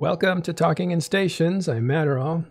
[0.00, 1.68] Welcome to Talking in Stations.
[1.68, 2.46] I'm Matterall.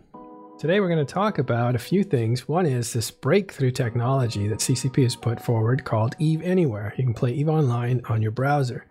[0.60, 2.46] Today we're going to talk about a few things.
[2.46, 6.94] One is this breakthrough technology that CCP has put forward called Eve Anywhere.
[6.98, 8.86] You can play Eve Online on your browser.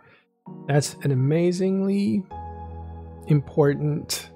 [0.69, 2.25] That's an amazingly
[3.27, 4.31] important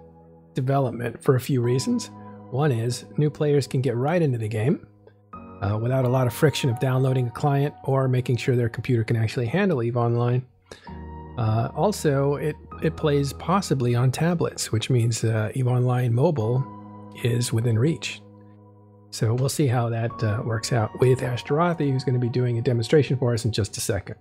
[0.53, 2.11] development for a few reasons.
[2.51, 4.87] One is new players can get right into the game
[5.63, 9.03] uh, without a lot of friction of downloading a client or making sure their computer
[9.03, 10.45] can actually handle Eve Online.
[11.39, 17.53] Uh, also, it, it plays possibly on tablets, which means uh, EVE Online Mobile is
[17.53, 18.23] within reach.
[19.11, 22.59] So we'll see how that uh, works out with Ashterothi, who's going to be doing
[22.59, 24.17] a demonstration for us in just a second.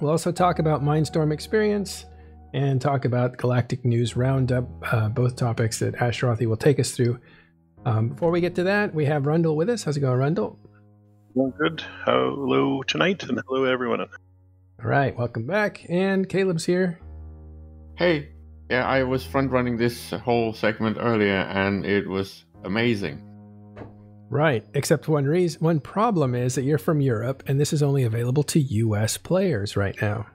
[0.00, 2.06] We'll also talk about Mindstorm Experience
[2.54, 7.18] and talk about Galactic News Roundup, uh, both topics that Ashterothi will take us through.
[7.84, 9.84] Um, before we get to that, we have Rundle with us.
[9.84, 10.58] How's it going, Rundle?
[11.58, 11.82] Good.
[12.04, 14.00] Hello tonight, and hello everyone.
[14.00, 14.06] All
[14.80, 15.84] right, welcome back.
[15.88, 17.00] And Caleb's here.
[17.96, 18.30] Hey,
[18.68, 23.22] yeah, I was front running this whole segment earlier, and it was amazing.
[24.30, 28.02] Right, except one reason, one problem is that you're from Europe, and this is only
[28.02, 29.16] available to U.S.
[29.16, 30.26] players right now.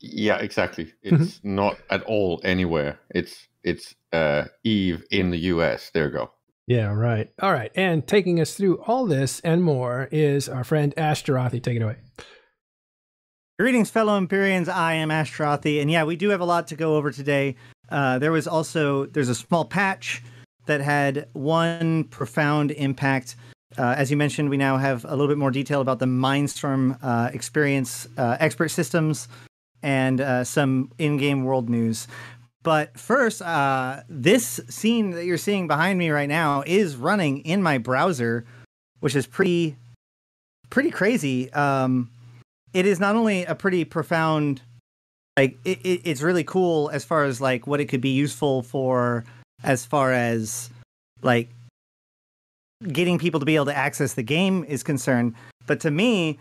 [0.00, 0.92] Yeah, exactly.
[1.02, 3.00] It's not at all anywhere.
[3.08, 5.90] It's it's uh, Eve in the U.S.
[5.94, 6.32] There you go.
[6.66, 7.30] Yeah, right.
[7.40, 11.62] All right, and taking us through all this and more is our friend Ashterothi.
[11.62, 11.96] Take it away.
[13.56, 14.68] Greetings, fellow Empyreans.
[14.68, 17.54] I am Ashterothi, and yeah, we do have a lot to go over today.
[17.88, 20.24] Uh, there was also there's a small patch
[20.66, 23.36] that had one profound impact.
[23.78, 26.98] Uh, as you mentioned, we now have a little bit more detail about the Mindstorm
[27.00, 29.28] uh, experience, uh, expert systems,
[29.84, 32.08] and uh, some in-game world news.
[32.64, 37.62] But first, uh, this scene that you're seeing behind me right now is running in
[37.62, 38.46] my browser,
[38.98, 39.76] which is pretty,
[40.70, 41.52] pretty crazy.
[41.52, 42.10] Um,
[42.74, 44.60] it is not only a pretty profound,
[45.38, 48.62] like it, it, it's really cool as far as like what it could be useful
[48.62, 49.24] for,
[49.62, 50.68] as far as
[51.22, 51.48] like
[52.92, 55.34] getting people to be able to access the game is concerned.
[55.66, 56.38] But to me,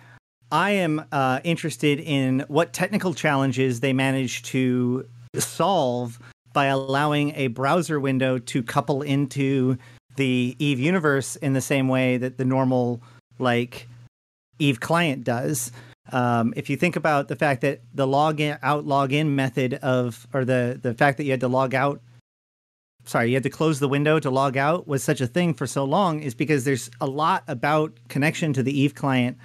[0.51, 5.07] I am uh, interested in what technical challenges they manage to
[5.37, 6.19] solve
[6.51, 9.77] by allowing a browser window to couple into
[10.15, 13.01] the Eve universe in the same way that the normal
[13.39, 13.87] like
[14.59, 15.71] Eve client does.
[16.11, 20.27] Um, if you think about the fact that the log in, out login method of
[20.33, 22.01] or the the fact that you had to log out
[23.05, 25.65] sorry you had to close the window to log out was such a thing for
[25.65, 29.37] so long is because there's a lot about connection to the eve client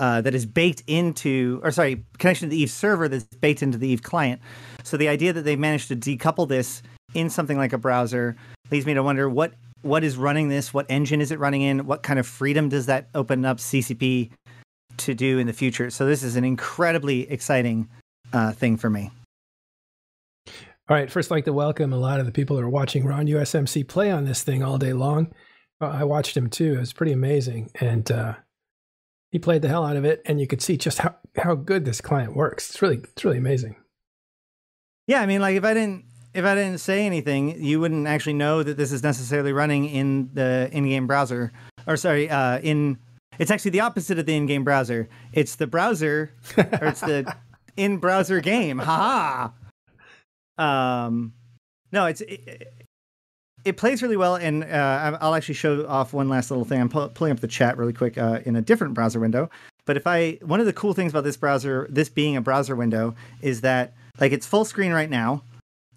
[0.00, 3.76] uh, that is baked into, or sorry, connection to the Eve server that's baked into
[3.76, 4.40] the Eve client.
[4.82, 8.34] So the idea that they've managed to decouple this in something like a browser
[8.70, 9.52] leads me to wonder what
[9.82, 12.84] what is running this, what engine is it running in, what kind of freedom does
[12.86, 14.30] that open up CCP
[15.00, 15.90] to do in the future.
[15.90, 17.88] So this is an incredibly exciting
[18.32, 19.10] uh, thing for me.
[20.46, 23.04] All right, first, I'd like to welcome a lot of the people that are watching
[23.04, 25.32] Ron USMC play on this thing all day long.
[25.80, 28.34] Uh, I watched him too; it was pretty amazing, and uh,
[29.30, 31.84] he played the hell out of it, and you could see just how, how good
[31.84, 32.70] this client works.
[32.70, 33.76] It's really it's really amazing.
[35.06, 38.34] Yeah, I mean, like if I didn't if I didn't say anything, you wouldn't actually
[38.34, 41.52] know that this is necessarily running in the in-game browser.
[41.86, 42.98] Or sorry, uh, in
[43.40, 45.08] it's actually the opposite of the in-game browser.
[45.32, 47.34] It's the browser, or it's the
[47.76, 48.78] in-browser game.
[48.78, 49.52] Ha
[50.58, 51.06] ha.
[51.06, 51.32] Um,
[51.90, 52.70] no, it's it,
[53.64, 56.82] it plays really well, and uh, I'll actually show off one last little thing.
[56.82, 59.48] I'm pu- pulling up the chat really quick uh, in a different browser window.
[59.86, 62.76] But if I, one of the cool things about this browser, this being a browser
[62.76, 65.44] window, is that like it's full screen right now.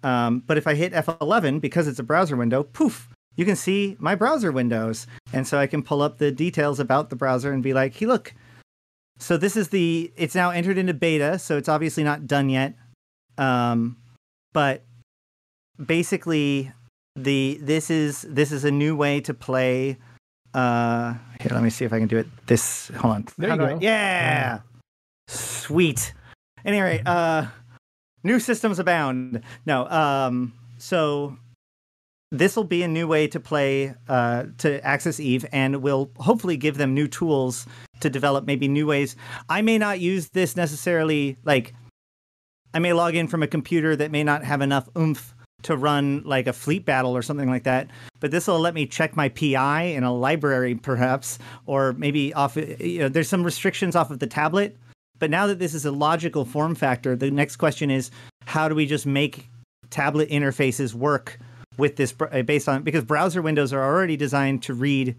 [0.02, 3.96] Um, but if I hit F11 because it's a browser window, poof, you can see
[3.98, 7.62] my browser windows, and so I can pull up the details about the browser and
[7.62, 8.34] be like, "Hey, look."
[9.18, 10.12] So this is the.
[10.16, 12.74] It's now entered into beta, so it's obviously not done yet.
[13.38, 13.96] Um,
[14.52, 14.82] but
[15.84, 16.72] basically,
[17.16, 19.96] the this is this is a new way to play
[20.54, 23.56] uh here let me see if i can do it this hold on There you
[23.56, 23.78] do I- go.
[23.80, 24.60] yeah
[25.26, 26.12] sweet
[26.64, 27.46] anyway uh
[28.22, 31.36] new systems abound no um so
[32.38, 36.56] this will be a new way to play uh to access eve and will hopefully
[36.56, 37.66] give them new tools
[38.00, 39.16] to develop maybe new ways
[39.48, 41.74] i may not use this necessarily like
[42.72, 45.34] i may log in from a computer that may not have enough oomph
[45.64, 47.88] to run like a fleet battle or something like that.
[48.20, 52.56] But this will let me check my PI in a library, perhaps, or maybe off.
[52.56, 54.76] You know, there's some restrictions off of the tablet.
[55.18, 58.10] But now that this is a logical form factor, the next question is
[58.44, 59.48] how do we just make
[59.90, 61.38] tablet interfaces work
[61.78, 65.16] with this uh, based on because browser windows are already designed to read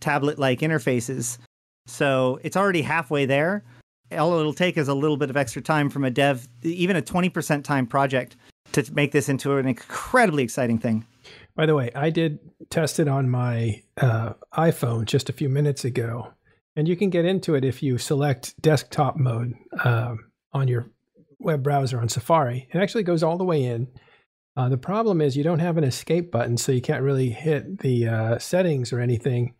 [0.00, 1.38] tablet-like interfaces.
[1.86, 3.64] So it's already halfway there.
[4.12, 7.02] All it'll take is a little bit of extra time from a dev, even a
[7.02, 8.36] 20% time project
[8.72, 11.06] to make this into an incredibly exciting thing.
[11.54, 12.38] By the way, I did
[12.70, 16.32] test it on my uh, iPhone just a few minutes ago,
[16.76, 20.86] and you can get into it if you select desktop mode um, on your
[21.38, 22.68] web browser on Safari.
[22.72, 23.88] It actually goes all the way in.
[24.56, 27.78] Uh, the problem is you don't have an escape button, so you can't really hit
[27.78, 29.54] the uh, settings or anything.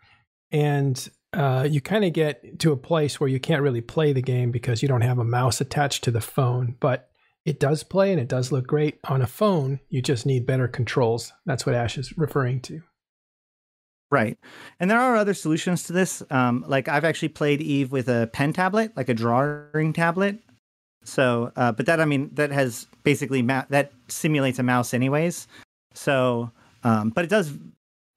[0.51, 4.21] And uh, you kind of get to a place where you can't really play the
[4.21, 6.77] game because you don't have a mouse attached to the phone.
[6.79, 7.09] But
[7.45, 9.81] it does play and it does look great on a phone.
[9.89, 11.33] You just need better controls.
[11.47, 12.83] That's what Ash is referring to.
[14.11, 14.37] Right.
[14.79, 16.23] And there are other solutions to this.
[16.31, 20.39] Um, like I've actually played Eve with a pen tablet, like a drawing tablet.
[21.05, 25.49] So, uh, but that, I mean, that has basically, ma- that simulates a mouse anyways.
[25.95, 26.51] So,
[26.85, 27.53] um, but it does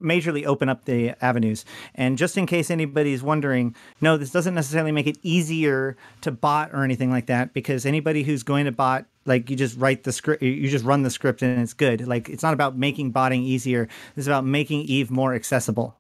[0.04, 1.66] majorly open up the avenues.
[1.96, 6.72] And just in case anybody's wondering, no, this doesn't necessarily make it easier to bot
[6.74, 10.12] or anything like that, because anybody who's going to bot, like you just write the
[10.12, 12.08] script, you just run the script and it's good.
[12.08, 13.88] Like it's not about making botting easier.
[14.16, 15.98] It's about making Eve more accessible.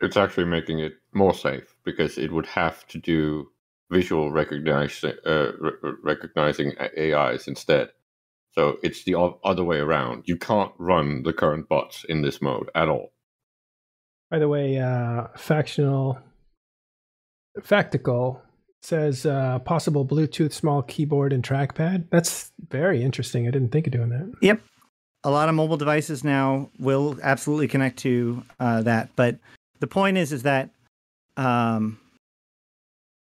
[0.00, 3.50] It's actually making it more safe because it would have to do
[3.90, 7.90] visual recognize, uh, re- recognizing AIs instead.
[8.52, 10.24] So it's the other way around.
[10.26, 13.12] You can't run the current bots in this mode at all.
[14.30, 16.18] By the way, uh, factional
[17.58, 18.40] Factical
[18.82, 22.04] says uh, possible Bluetooth small keyboard and trackpad.
[22.10, 23.46] That's very interesting.
[23.46, 24.32] I didn't think of doing that.
[24.40, 24.60] Yep.
[25.24, 29.10] A lot of mobile devices now will absolutely connect to uh, that.
[29.16, 29.38] But
[29.80, 30.70] the point is, is that
[31.36, 31.99] um,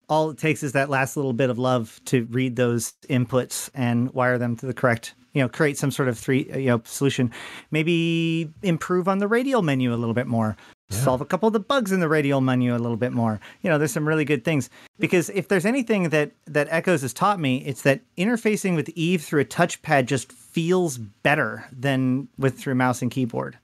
[0.09, 4.11] all it takes is that last little bit of love to read those inputs and
[4.13, 7.31] wire them to the correct you know create some sort of three you know solution.
[7.69, 10.57] Maybe improve on the radial menu a little bit more.
[10.91, 10.99] Yeah.
[10.99, 13.39] solve a couple of the bugs in the radial menu a little bit more.
[13.61, 14.69] You know there's some really good things.
[14.97, 19.21] Because if there's anything that that echoes has taught me it's that interfacing with eve
[19.21, 23.59] through a touchpad just feels better than with through mouse and keyboard.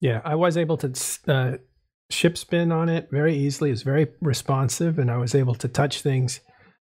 [0.00, 0.92] Yeah i was able to
[1.28, 1.58] uh,
[2.12, 3.70] ship spin on it very easily.
[3.70, 6.40] It's very responsive, and I was able to touch things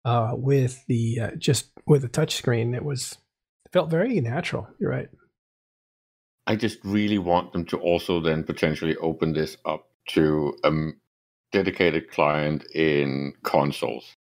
[0.03, 2.73] uh, with the uh, just with a touch screen.
[2.73, 3.17] It was
[3.65, 4.67] it felt very natural.
[4.79, 5.09] You're right.
[6.47, 10.71] I just really want them to also then potentially open this up to a
[11.51, 14.15] dedicated client in consoles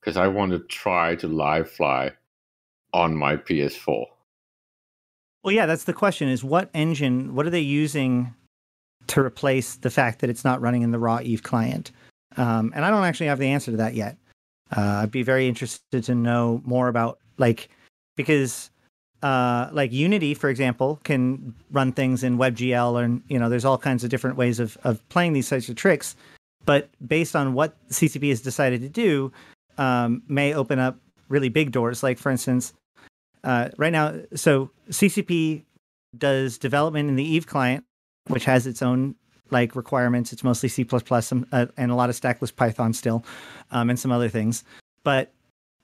[0.00, 2.12] because I want to try to live fly
[2.92, 4.06] on my PS4.
[5.44, 7.34] Well, yeah, that's the question: is what engine?
[7.34, 8.34] What are they using
[9.06, 11.92] to replace the fact that it's not running in the raw Eve client.
[12.36, 14.18] Um, and I don't actually have the answer to that yet.
[14.76, 17.70] Uh, I'd be very interested to know more about like
[18.16, 18.70] because
[19.22, 23.78] uh, like Unity, for example, can run things in WebGL, and you know, there's all
[23.78, 26.14] kinds of different ways of of playing these types of tricks.
[26.64, 29.32] But based on what CCP has decided to do,
[29.78, 30.98] um, may open up
[31.28, 32.02] really big doors.
[32.02, 32.74] Like for instance,
[33.42, 35.64] uh, right now, so CCP
[36.16, 37.84] does development in the Eve client
[38.28, 39.14] which has its own
[39.50, 40.32] like requirements.
[40.32, 43.24] It's mostly C++ uh, and a lot of stackless Python still,
[43.70, 44.64] um, and some other things.
[45.04, 45.32] But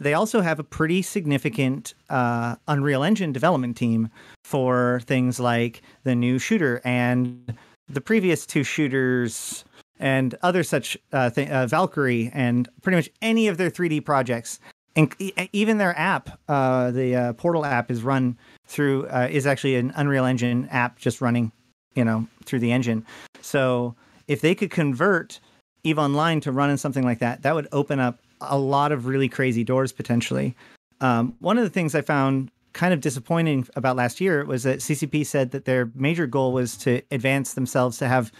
[0.00, 4.10] they also have a pretty significant uh, Unreal Engine development team
[4.44, 7.56] for things like the new shooter and
[7.88, 9.64] the previous two shooters
[10.00, 14.58] and other such uh, th- uh, Valkyrie and pretty much any of their 3D projects.
[14.96, 15.12] And
[15.52, 20.24] even their app, uh, the uh, Portal app, is run through is actually an Unreal
[20.24, 21.50] Engine app just running
[21.94, 23.04] you know, through the engine.
[23.40, 23.94] So
[24.28, 25.40] if they could convert
[25.82, 29.06] Eve Online to run in something like that, that would open up a lot of
[29.06, 30.54] really crazy doors potentially.
[31.00, 34.78] Um, one of the things I found kind of disappointing about last year was that
[34.78, 38.32] CCP said that their major goal was to advance themselves to have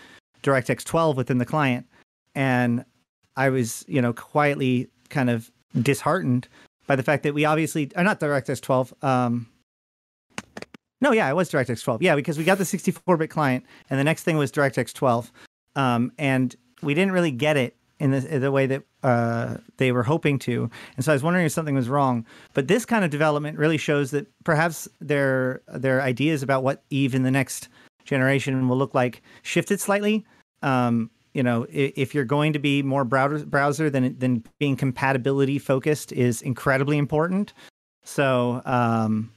[0.43, 1.87] DirectX 12 within the client.
[2.35, 2.85] And
[3.37, 6.49] I was, you know, quietly kind of disheartened
[6.87, 8.95] by the fact that we obviously are not DirectX 12.
[9.03, 9.47] Um,
[11.01, 12.03] no, yeah, it was DirectX 12.
[12.03, 15.33] Yeah, because we got the 64-bit client, and the next thing was DirectX 12,
[15.77, 19.93] um, and we didn't really get it in the, in the way that uh, they
[19.93, 20.71] were hoping to.
[20.97, 22.27] And so I was wondering if something was wrong.
[22.53, 27.15] But this kind of development really shows that perhaps their their ideas about what Eve
[27.15, 27.69] in the next
[28.05, 30.25] generation will look like shifted slightly.
[30.63, 35.59] Um, you know, if, you're going to be more browser browser than than being compatibility
[35.59, 37.53] focused is incredibly important.
[38.05, 39.31] So um,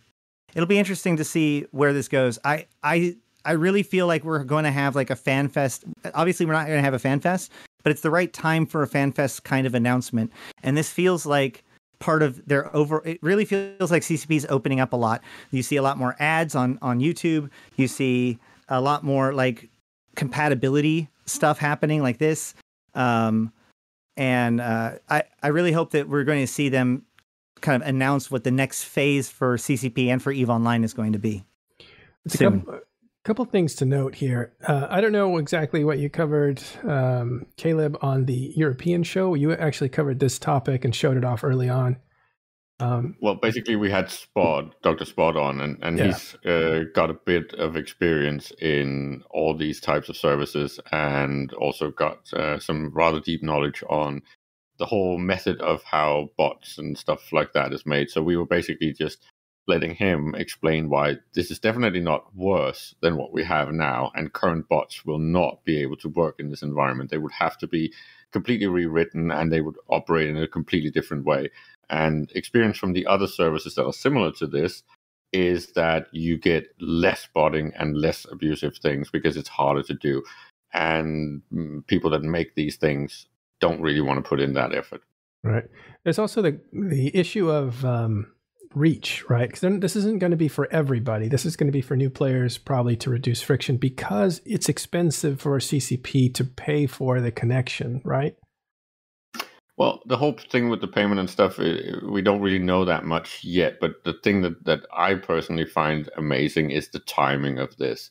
[0.55, 2.39] it'll be interesting to see where this goes.
[2.43, 5.85] I I I really feel like we're going to have like a fan fest.
[6.13, 7.51] Obviously, we're not going to have a fan fest,
[7.83, 10.31] but it's the right time for a fan fest kind of announcement.
[10.63, 11.63] And this feels like
[11.99, 13.01] part of their over.
[13.05, 15.21] It really feels like CCP is opening up a lot.
[15.51, 17.49] You see a lot more ads on on YouTube.
[17.75, 18.37] You see
[18.69, 19.69] a lot more like
[20.15, 22.53] compatibility stuff happening like this.
[22.95, 23.53] Um,
[24.17, 27.03] and uh, I I really hope that we're going to see them
[27.61, 31.13] kind of announce what the next phase for CCP and for Eve Online is going
[31.13, 31.43] to be.
[32.25, 32.79] It's a couple,
[33.23, 34.53] couple things to note here.
[34.65, 39.33] Uh, I don't know exactly what you covered, um, Caleb, on the European show.
[39.33, 41.97] You actually covered this topic and showed it off early on.
[42.79, 45.05] Um, Well, basically, we had Spot, Dr.
[45.05, 46.05] Spot on, and, and Yeah.
[46.05, 51.89] he's uh, got a bit of experience in all these types of services and also
[51.89, 54.21] got uh, some rather deep knowledge on
[54.77, 58.09] the whole method of how bots and stuff like that is made.
[58.09, 59.19] So we were basically just
[59.67, 64.33] letting him explain why this is definitely not worse than what we have now, and
[64.33, 67.11] current bots will not be able to work in this environment.
[67.11, 67.93] They would have to be
[68.31, 71.49] completely rewritten and they would operate in a completely different way.
[71.89, 74.83] And experience from the other services that are similar to this
[75.33, 80.23] is that you get less botting and less abusive things because it's harder to do.
[80.73, 83.27] And mm, people that make these things
[83.59, 85.01] don't really want to put in that effort.
[85.43, 85.65] Right.
[86.03, 88.27] There's also the the issue of um,
[88.73, 89.49] reach, right?
[89.49, 91.27] Because this isn't going to be for everybody.
[91.27, 95.41] This is going to be for new players, probably to reduce friction because it's expensive
[95.41, 98.35] for CCP to pay for the connection, right?
[99.77, 103.43] Well, the whole thing with the payment and stuff, we don't really know that much
[103.43, 103.79] yet.
[103.79, 108.09] But the thing that, that I personally find amazing is the timing of this.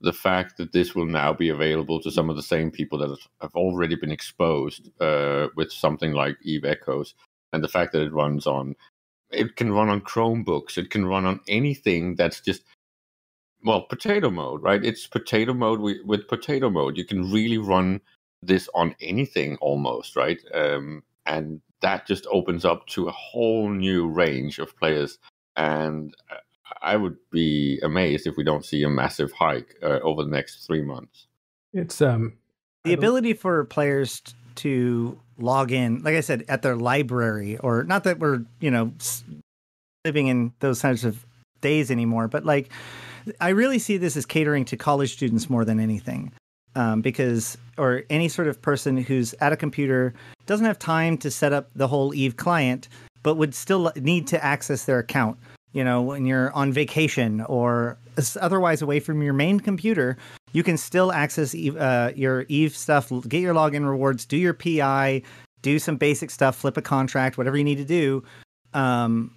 [0.00, 3.16] The fact that this will now be available to some of the same people that
[3.40, 7.14] have already been exposed uh, with something like Eve Echoes,
[7.52, 8.76] and the fact that it runs on,
[9.30, 12.62] it can run on Chromebooks, it can run on anything that's just,
[13.64, 14.84] well, potato mode, right?
[14.84, 16.96] It's potato mode with, potato mode.
[16.98, 18.00] You can really run
[18.42, 20.40] this on anything almost, right?
[20.54, 25.18] Um, and that just opens up to a whole new range of players.
[25.56, 26.36] And uh,
[26.82, 30.66] I would be amazed if we don't see a massive hike uh, over the next
[30.66, 31.26] three months.
[31.72, 32.34] It's um
[32.84, 34.22] the ability for players
[34.56, 38.90] to log in like i said at their library or not that we're you know
[40.04, 41.26] living in those types of
[41.60, 42.70] days anymore but like
[43.40, 46.32] i really see this as catering to college students more than anything
[46.74, 50.14] um, because or any sort of person who's at a computer
[50.46, 52.88] doesn't have time to set up the whole eve client
[53.22, 55.36] but would still need to access their account
[55.76, 57.98] you know when you're on vacation or
[58.40, 60.16] otherwise away from your main computer
[60.56, 64.54] you can still access Eve, uh, your Eve stuff, get your login rewards, do your
[64.54, 65.20] PI,
[65.60, 68.24] do some basic stuff, flip a contract, whatever you need to do,
[68.72, 69.34] um,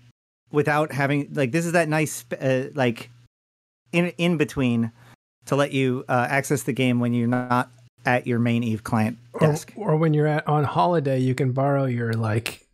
[0.50, 3.10] without having like this is that nice uh, like
[3.91, 4.93] in in between
[5.48, 7.69] to let you uh, access the game when you're not
[8.05, 9.74] at your main Eve client or, desk.
[9.75, 12.65] or when you're at on holiday, you can borrow your like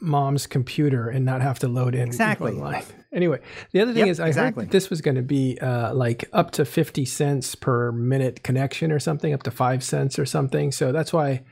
[0.00, 2.52] mom's computer and not have to load in Exactly.
[2.52, 2.84] online.
[3.12, 3.40] Anyway,
[3.72, 4.64] the other thing Yep, is I exactly.
[4.64, 8.92] heard this was going to be uh, like up to 50 cents per minute connection
[8.92, 10.72] or something, up to 5 cents or something.
[10.72, 11.42] So that's why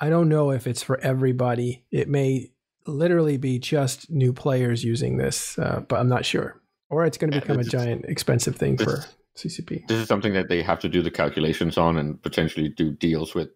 [0.00, 1.84] I don't know if it's for everybody.
[1.90, 2.50] It may
[2.86, 6.60] literally be just new players using this, uh, but I'm not sure.
[6.90, 9.04] Or it's going to Yeah, become a giant expensive thing for
[9.36, 9.88] CCP.
[9.88, 13.34] This is something that they have to do the calculations on and potentially do deals
[13.34, 13.48] with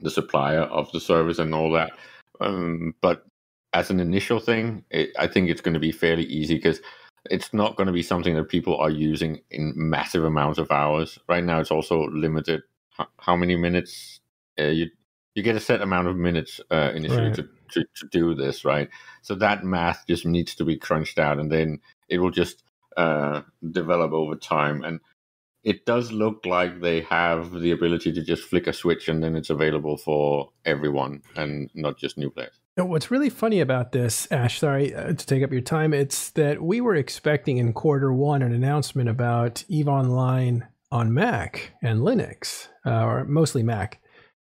[0.00, 1.92] the supplier of the service and all that.
[2.40, 3.24] Um, but
[3.76, 6.80] as an initial thing, it, I think it's going to be fairly easy because
[7.30, 11.18] it's not going to be something that people are using in massive amounts of hours.
[11.28, 12.62] Right now, it's also limited.
[13.18, 14.20] How, many minutes
[14.58, 14.86] uh, you
[15.34, 17.36] you get a set amount of minutes uh, initially Right.
[17.36, 17.42] to,
[17.72, 18.88] to to do this, right?
[19.20, 22.62] So that math just needs to be crunched out, and then it will just
[22.96, 24.82] uh, develop over time.
[24.82, 25.00] And
[25.62, 29.36] it does look like they have the ability to just flick a switch and then
[29.36, 32.58] it's available for everyone and not just new players.
[32.78, 36.60] What's really funny about this, Ash, sorry uh, to take up your time, it's that
[36.60, 42.68] we were expecting in quarter one an announcement about EVE Online on Mac and Linux,
[42.84, 43.98] uh, or mostly Mac.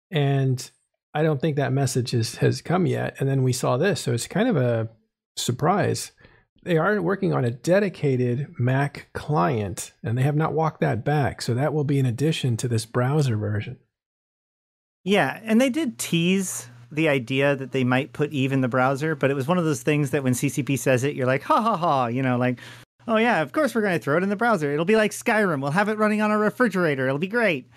[0.09, 0.71] And
[1.13, 3.15] I don't think that message is, has come yet.
[3.19, 4.01] And then we saw this.
[4.01, 4.89] So it's kind of a
[5.35, 6.11] surprise.
[6.63, 11.43] They are working on a dedicated Mac client, and they have not walked that back.
[11.43, 13.77] So that will be in addition to this browser version.
[15.03, 19.15] Yeah, and they did tease the idea that they might put Eve in the browser,
[19.15, 21.61] but it was one of those things that when CCP says it, you're like, ha
[21.61, 22.59] ha ha, you know, like,
[23.07, 24.71] oh yeah, of course we're going to throw it in the browser.
[24.71, 25.61] It'll be like Skyrim.
[25.61, 27.07] We'll have it running on a refrigerator.
[27.07, 27.69] It'll be great.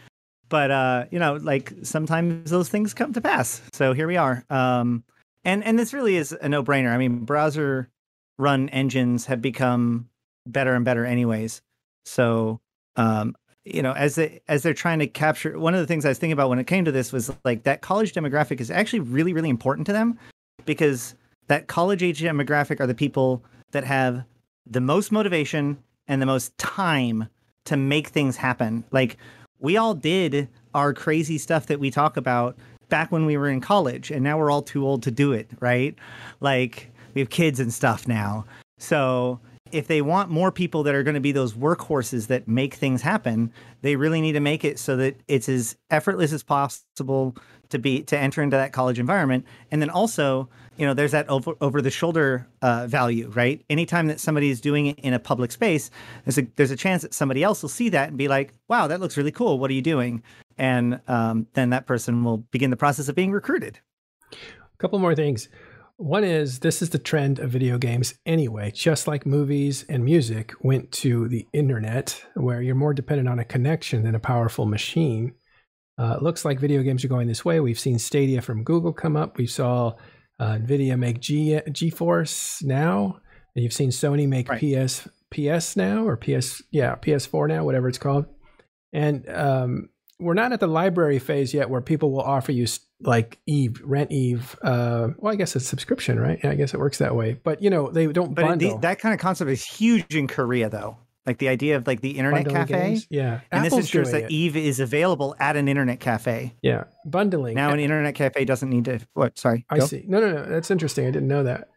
[0.48, 3.60] But uh, you know, like sometimes those things come to pass.
[3.72, 4.44] So here we are.
[4.48, 5.04] Um,
[5.44, 6.90] and and this really is a no-brainer.
[6.90, 7.90] I mean, browser
[8.38, 10.08] run engines have become
[10.46, 11.60] better and better anyways.
[12.06, 12.60] So
[12.96, 13.34] um,
[13.74, 16.18] you know, as they as they're trying to capture one of the things I was
[16.18, 19.32] thinking about when it came to this was like that college demographic is actually really,
[19.32, 20.18] really important to them
[20.64, 21.14] because
[21.48, 24.24] that college age demographic are the people that have
[24.66, 27.28] the most motivation and the most time
[27.64, 28.84] to make things happen.
[28.90, 29.16] Like
[29.58, 32.56] we all did our crazy stuff that we talk about
[32.88, 35.48] back when we were in college and now we're all too old to do it,
[35.60, 35.94] right?
[36.40, 38.44] Like We have kids and stuff now.
[38.78, 39.40] So
[39.72, 43.02] if they want more people that are going to be those workhorses that make things
[43.02, 47.36] happen, they really need to make it so that it's as effortless as possible
[47.70, 49.44] to be to enter into that college environment.
[49.70, 53.64] And then also, you know, there's that over over the shoulder uh, value, right?
[53.68, 55.90] Anytime that somebody is doing it in a public space,
[56.24, 58.86] there's a there's a chance that somebody else will see that and be like, "Wow,
[58.86, 59.58] that looks really cool.
[59.58, 60.22] What are you doing?"
[60.56, 63.78] And um, then that person will begin the process of being recruited.
[64.32, 65.48] A couple more things.
[65.98, 70.52] One is this is the trend of video games anyway, just like movies and music
[70.60, 75.34] went to the internet, where you're more dependent on a connection than a powerful machine.
[75.98, 77.58] Uh, it looks like video games are going this way.
[77.58, 79.38] We've seen Stadia from Google come up.
[79.38, 79.94] We saw
[80.38, 83.18] uh, Nvidia make G GeForce now.
[83.56, 84.60] You've seen Sony make right.
[84.60, 88.26] PS PS now or PS yeah PS4 now, whatever it's called.
[88.92, 89.88] And um,
[90.18, 92.66] we're not at the library phase yet, where people will offer you
[93.00, 94.58] like Eve, rent Eve.
[94.62, 96.40] Uh, well, I guess it's subscription, right?
[96.42, 97.38] Yeah, I guess it works that way.
[97.42, 98.76] But you know, they don't but bundle.
[98.76, 100.96] The, that kind of concept is huge in Korea, though.
[101.26, 102.88] Like the idea of like the internet Bundling cafe.
[102.88, 103.06] Games?
[103.10, 104.30] Yeah, and Apple's this ensures that it.
[104.30, 106.54] Eve is available at an internet cafe.
[106.62, 107.54] Yeah, bundling.
[107.54, 109.00] Now, an internet cafe doesn't need to.
[109.12, 109.38] What?
[109.38, 109.66] Sorry.
[109.68, 110.04] I see.
[110.08, 110.44] No, no, no.
[110.46, 111.06] That's interesting.
[111.06, 111.68] I didn't know that.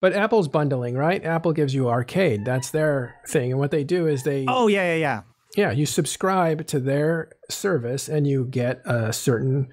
[0.00, 1.24] But Apple's bundling, right?
[1.24, 2.44] Apple gives you arcade.
[2.44, 3.50] That's their thing.
[3.50, 4.46] And what they do is they.
[4.48, 5.22] Oh yeah, yeah, yeah.
[5.56, 9.68] Yeah, you subscribe to their service and you get a certain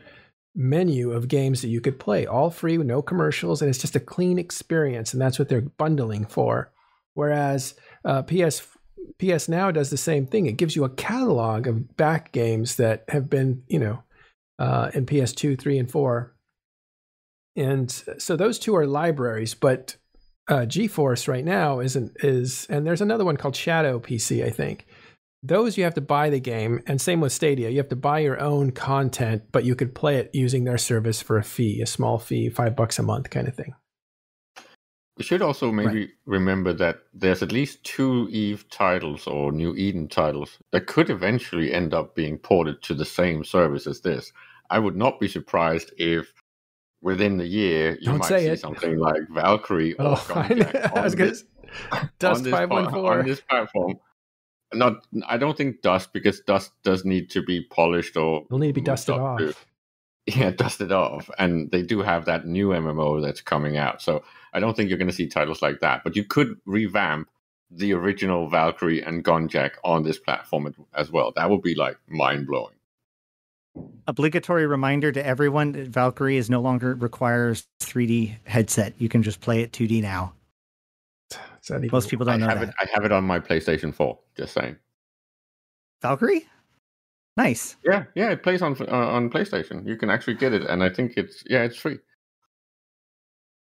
[0.56, 4.00] menu of games that you could play, all free no commercials, and it's just a
[4.00, 6.72] clean experience, and that's what they're bundling for.
[7.14, 8.68] Whereas uh, PS
[9.20, 13.04] PS Now does the same thing; it gives you a catalog of back games that
[13.10, 14.04] have been, you know,
[14.58, 16.34] uh, in PS2, three, and four,
[17.56, 19.98] and so those two are libraries, but
[20.48, 24.86] uh, GeForce right now isn't is, and there's another one called Shadow PC, I think
[25.48, 27.70] those you have to buy the game, and same with Stadia.
[27.70, 31.22] You have to buy your own content, but you could play it using their service
[31.22, 33.76] for a fee, a small fee, five bucks a month kind of thing.
[35.18, 36.10] We should also maybe right.
[36.26, 41.72] remember that there's at least two Eve titles or New Eden titles that could eventually
[41.72, 44.34] end up being ported to the same service as this.
[44.70, 46.34] I would not be surprised if
[47.02, 48.60] within the year you Don't might see it.
[48.60, 51.36] something like Valkyrie or oh, I, I was to
[52.20, 53.96] Dust five one four on this platform
[54.76, 58.68] not I don't think dust because dust does need to be polished or it'll need
[58.68, 59.40] to be dusted off.
[59.40, 59.54] To,
[60.28, 61.30] yeah, dusted off.
[61.38, 64.02] And they do have that new MMO that's coming out.
[64.02, 66.04] So I don't think you're going to see titles like that.
[66.04, 67.30] But you could revamp
[67.70, 71.34] the original Valkyrie and Gunjack on this platform as well.
[71.36, 72.76] That would be like mind blowing.
[74.08, 78.94] Obligatory reminder to everyone that Valkyrie is no longer requires 3D headset.
[78.98, 80.34] You can just play it 2D now.
[81.92, 82.70] Most people don't I know have that.
[82.70, 84.20] It, I have it on my PlayStation 4.
[84.38, 84.76] Just saying.
[86.02, 86.48] Valkyrie.
[87.38, 87.76] Nice.
[87.84, 89.86] Yeah, yeah, it plays on uh, on PlayStation.
[89.86, 91.98] You can actually get it, and I think it's yeah, it's free.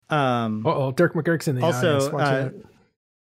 [0.09, 0.63] Um.
[0.65, 2.11] Oh, Dirk MacGirk's in the also.
[2.17, 2.49] Uh,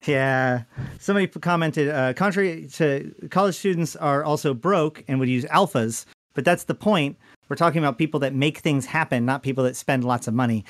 [0.06, 0.62] yeah,
[0.98, 1.90] somebody commented.
[1.90, 6.74] Uh, contrary to college students are also broke and would use alphas, but that's the
[6.74, 7.18] point.
[7.50, 10.64] We're talking about people that make things happen, not people that spend lots of money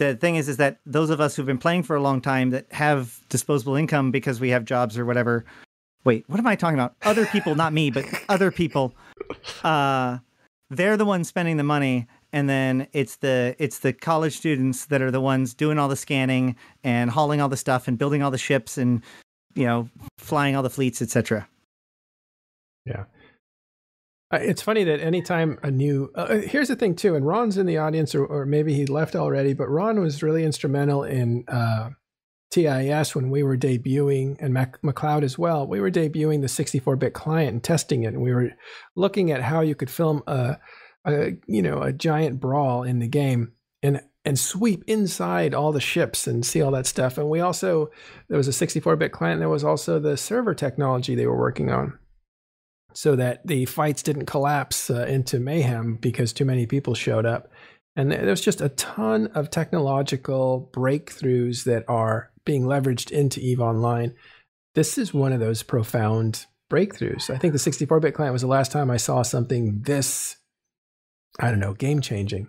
[0.00, 2.50] the thing is is that those of us who've been playing for a long time
[2.50, 5.44] that have disposable income because we have jobs or whatever
[6.04, 6.94] wait what am i talking about?
[7.02, 8.94] Other people not me but other people.
[9.62, 10.18] Uh
[10.70, 15.02] they're the ones spending the money and then it's the it's the college students that
[15.02, 18.30] are the ones doing all the scanning and hauling all the stuff and building all
[18.30, 19.02] the ships and
[19.54, 21.46] you know flying all the fleets etc
[22.86, 23.04] yeah
[24.32, 27.66] it's funny that anytime a new uh, uh, here's the thing too, and Ron's in
[27.66, 31.90] the audience, or, or maybe he left already, but Ron was really instrumental in uh,
[32.50, 35.66] TIS when we were debuting, and Mac- McLeod as well.
[35.66, 38.52] We were debuting the 64-bit client and testing it, and we were
[38.94, 40.58] looking at how you could film a,
[41.04, 45.80] a you know a giant brawl in the game and and sweep inside all the
[45.80, 47.18] ships and see all that stuff.
[47.18, 47.90] And we also
[48.28, 49.40] there was a 64-bit client.
[49.40, 51.98] There was also the server technology they were working on
[52.92, 57.50] so that the fights didn't collapse uh, into mayhem because too many people showed up.
[57.96, 64.14] And there's just a ton of technological breakthroughs that are being leveraged into EVE Online.
[64.74, 67.28] This is one of those profound breakthroughs.
[67.28, 70.36] I think the 64 bit client was the last time I saw something this,
[71.40, 72.48] I don't know, game changing.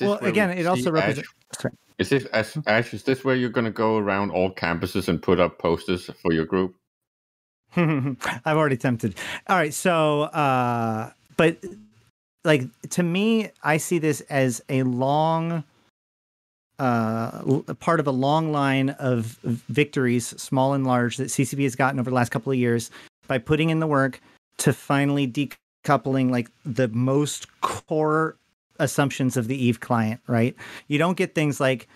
[0.00, 1.28] Well, again, it also represents.
[1.98, 2.26] Is this
[2.66, 2.92] Ash?
[2.92, 6.32] Is this where you're going to go around all campuses and put up posters for
[6.32, 6.74] your group?
[7.76, 9.14] I've already tempted.
[9.48, 11.58] All right, so uh but
[12.44, 15.64] like to me, I see this as a long
[16.78, 17.42] uh
[17.80, 22.10] part of a long line of victories, small and large, that CCP has gotten over
[22.10, 22.90] the last couple of years
[23.26, 24.20] by putting in the work
[24.58, 28.36] to finally decoupling like the most core
[28.78, 30.54] assumptions of the Eve client, right?
[30.88, 31.88] You don't get things like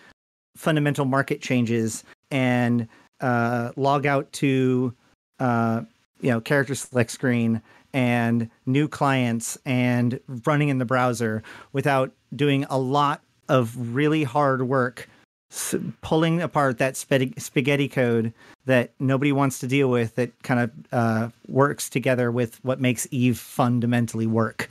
[0.56, 2.88] fundamental market changes and
[3.20, 4.94] uh, log out to
[5.40, 5.82] uh,
[6.20, 7.60] you know character select screen
[7.92, 14.62] and new clients and running in the browser without doing a lot of really hard
[14.62, 15.08] work
[15.50, 18.32] s- pulling apart that spaghetti, spaghetti code
[18.66, 23.08] that nobody wants to deal with that kind of uh, works together with what makes
[23.10, 24.70] eve fundamentally work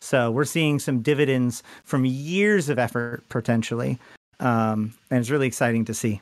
[0.00, 3.98] so we're seeing some dividends from years of effort potentially
[4.38, 6.20] um, and it's really exciting to see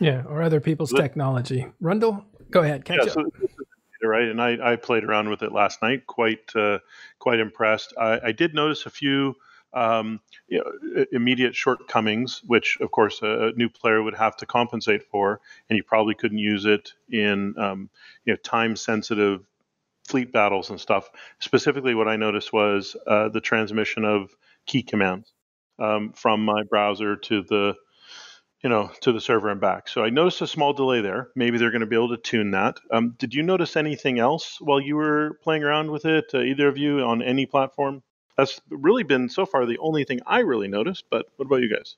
[0.00, 1.66] Yeah, or other people's technology.
[1.80, 3.10] Rundle, go ahead, catch yeah, up.
[3.10, 6.06] so this is data, right, and I, I played around with it last night.
[6.06, 6.78] Quite uh,
[7.18, 7.94] quite impressed.
[7.98, 9.36] I, I did notice a few
[9.72, 14.46] um, you know, immediate shortcomings, which of course a, a new player would have to
[14.46, 17.90] compensate for, and you probably couldn't use it in um,
[18.24, 19.46] you know time sensitive
[20.04, 21.10] fleet battles and stuff.
[21.38, 24.34] Specifically, what I noticed was uh, the transmission of
[24.66, 25.32] key commands
[25.78, 27.74] um, from my browser to the
[28.62, 29.88] you know, to the server and back.
[29.88, 31.28] So I noticed a small delay there.
[31.36, 32.78] Maybe they're going to be able to tune that.
[32.90, 36.66] Um, did you notice anything else while you were playing around with it, uh, either
[36.66, 38.02] of you on any platform?
[38.36, 41.04] That's really been so far the only thing I really noticed.
[41.10, 41.96] But what about you guys?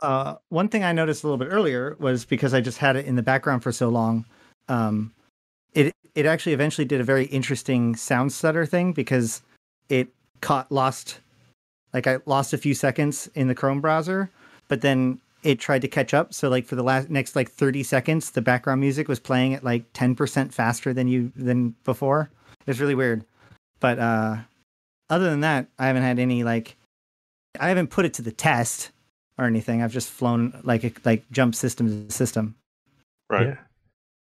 [0.00, 3.06] Uh, one thing I noticed a little bit earlier was because I just had it
[3.06, 4.24] in the background for so long.
[4.68, 5.12] Um,
[5.74, 9.42] it it actually eventually did a very interesting sound stutter thing because
[9.88, 10.08] it
[10.40, 11.20] caught lost,
[11.92, 14.30] like I lost a few seconds in the Chrome browser,
[14.68, 16.34] but then it tried to catch up.
[16.34, 19.64] So like for the last next like thirty seconds, the background music was playing at
[19.64, 22.30] like ten percent faster than you than before.
[22.66, 23.24] It's really weird,
[23.80, 24.36] but uh,
[25.08, 26.76] other than that, I haven't had any like
[27.58, 28.90] I haven't put it to the test
[29.38, 29.82] or anything.
[29.82, 32.54] I've just flown like a, like jump system to system.
[33.28, 33.48] Right.
[33.48, 33.56] Yeah.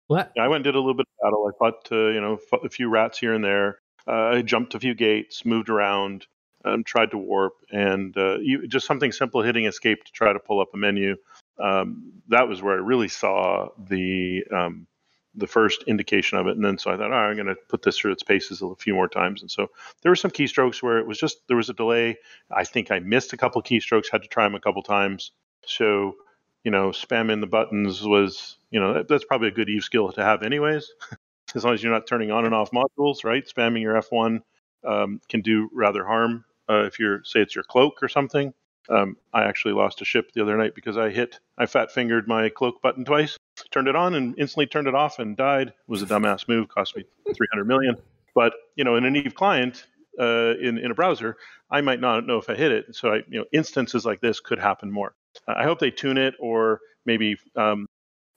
[0.10, 1.50] Well, Yeah, I went and did a little bit of battle.
[1.50, 3.80] I fought, uh, you know, a few rats here and there.
[4.08, 6.28] Uh, I jumped a few gates, moved around,
[6.66, 10.40] um, tried to warp, and uh, you, just something simple, hitting escape to try to
[10.40, 11.16] pull up a menu.
[11.60, 14.88] Um, that was where I really saw the um,
[15.36, 16.56] the first indication of it.
[16.56, 18.62] And then so I thought, all right, I'm going to put this through its paces
[18.62, 19.42] a few more times.
[19.42, 19.68] And so
[20.02, 22.18] there were some keystrokes where it was just there was a delay.
[22.52, 25.32] I think I missed a couple keystrokes, had to try them a couple times.
[25.66, 26.16] So
[26.64, 30.12] you know, spamming the buttons was, you know, that, that's probably a good Eve skill
[30.12, 30.90] to have, anyways.
[31.56, 33.46] as long as you're not turning on and off modules, right?
[33.46, 34.42] Spamming your F1
[34.86, 38.54] um, can do rather harm uh, if you're, say, it's your cloak or something.
[38.90, 42.28] Um, I actually lost a ship the other night because I hit, I fat fingered
[42.28, 43.38] my cloak button twice,
[43.72, 45.70] turned it on and instantly turned it off and died.
[45.70, 47.96] It was a dumbass move, cost me 300 million.
[48.36, 49.86] But you know, in an Eve client,
[50.20, 51.38] uh, in in a browser,
[51.72, 52.96] I might not know if I hit it.
[52.96, 55.16] So I, you know, instances like this could happen more.
[55.48, 57.88] I hope they tune it or maybe um,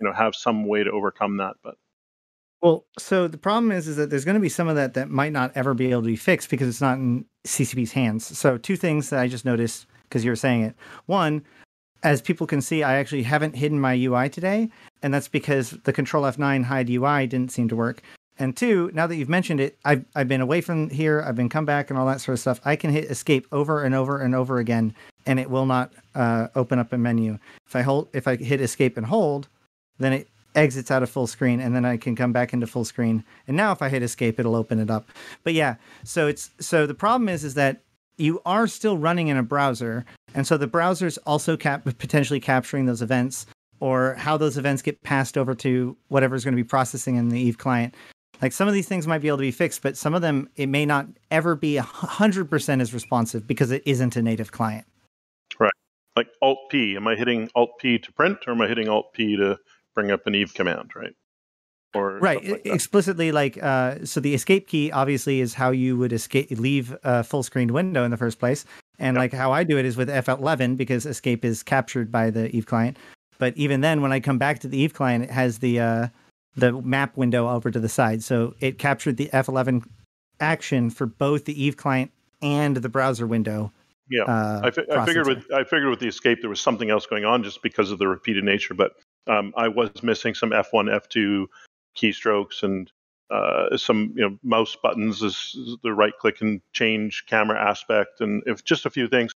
[0.00, 1.56] you know have some way to overcome that.
[1.62, 1.76] But
[2.66, 5.08] Well, so the problem is, is that there's going to be some of that that
[5.08, 8.36] might not ever be able to be fixed because it's not in CCP's hands.
[8.36, 10.74] So two things that I just noticed because you were saying it.
[11.04, 11.44] One,
[12.02, 14.68] as people can see, I actually haven't hidden my UI today,
[15.00, 18.02] and that's because the Control F9 hide UI didn't seem to work.
[18.36, 21.48] And two, now that you've mentioned it, I've I've been away from here, I've been
[21.48, 22.60] come back and all that sort of stuff.
[22.64, 24.92] I can hit escape over and over and over again,
[25.24, 27.38] and it will not uh, open up a menu.
[27.64, 29.46] If I hold, if I hit escape and hold,
[29.98, 32.84] then it exits out of full screen, and then I can come back into full
[32.84, 33.24] screen.
[33.46, 35.08] And now if I hit escape, it'll open it up.
[35.44, 37.82] But yeah, so it's so the problem is is that
[38.18, 42.86] you are still running in a browser, and so the browser's also cap- potentially capturing
[42.86, 43.46] those events
[43.78, 47.38] or how those events get passed over to whatever's going to be processing in the
[47.38, 47.94] Eve client.
[48.40, 50.48] Like some of these things might be able to be fixed, but some of them
[50.56, 54.86] it may not ever be hundred percent as responsive because it isn't a native client.
[55.58, 55.72] Right.
[56.16, 59.12] Like Alt P, am I hitting Alt P to print or am I hitting Alt
[59.12, 59.58] P to
[59.96, 61.14] bring up an Eve command, right?
[61.94, 66.12] Or right like explicitly like uh, so the escape key obviously is how you would
[66.12, 68.66] escape leave a full screen window in the first place
[68.98, 69.20] and Yep.
[69.20, 72.66] like how i do it is with f11 because escape is captured by the eve
[72.66, 72.98] client
[73.38, 76.08] but even then when i come back to the eve client it has the uh,
[76.54, 79.82] the map window over to the side so it captured the f11
[80.40, 82.10] action for both the eve client
[82.42, 83.72] and the browser window
[84.10, 84.24] Yeah.
[84.24, 87.06] uh, I, fi- I figured with I figured with the escape there was something else
[87.06, 88.92] going on just because of the repeated nature, but
[89.26, 91.46] um, I was missing some F1, F2
[91.96, 92.90] keystrokes and
[93.30, 98.42] uh, some you know mouse buttons, is the right click and change camera aspect, and
[98.46, 99.32] if just a few things,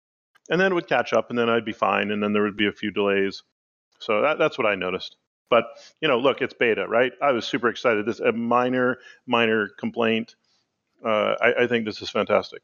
[0.48, 2.57] and then it would catch up, and then I'd be fine, and then there would
[2.57, 3.42] be a few delays.
[3.98, 5.16] So that, that's what I noticed.
[5.48, 5.64] But
[6.00, 7.12] you know, look, it's beta, right?
[7.20, 8.07] I was super excited.
[8.07, 10.37] This a minor minor complaint.
[11.05, 12.62] Uh, I, I think this is fantastic.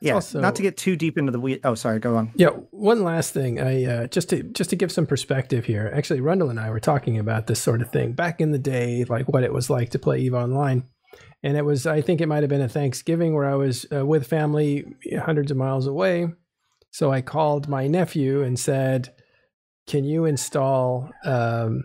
[0.00, 2.48] Yeah also- not to get too deep into the we oh sorry go on Yeah,
[2.70, 3.60] one last thing.
[3.60, 5.90] I uh, just to just to give some perspective here.
[5.94, 9.04] Actually, Rundle and I were talking about this sort of thing back in the day,
[9.04, 10.84] like what it was like to play Eve Online.
[11.42, 14.04] And it was, I think it might have been a Thanksgiving where I was uh,
[14.04, 14.84] with family
[15.24, 16.26] hundreds of miles away.
[16.90, 19.12] So I called my nephew and said,
[19.86, 21.84] can you install um,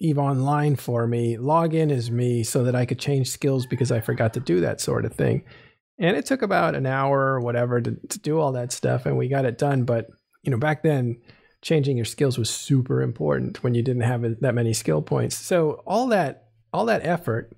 [0.00, 1.36] Eve Online for me?
[1.36, 4.60] Log in as me so that I could change skills because I forgot to do
[4.60, 5.44] that sort of thing.
[5.98, 9.16] And it took about an hour or whatever to, to do all that stuff, and
[9.16, 9.84] we got it done.
[9.84, 10.08] But
[10.42, 11.20] you know, back then,
[11.60, 15.36] changing your skills was super important when you didn't have that many skill points.
[15.36, 17.52] So all that all that effort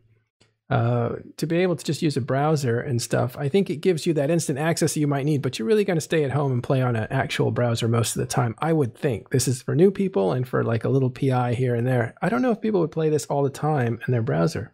[0.70, 4.06] uh, to be able to just use a browser and stuff, I think it gives
[4.06, 6.30] you that instant access that you might need, but you're really going to stay at
[6.30, 8.54] home and play on an actual browser most of the time.
[8.58, 11.74] I would think this is for new people and for like a little PI here
[11.74, 12.14] and there.
[12.22, 14.72] I don't know if people would play this all the time in their browser.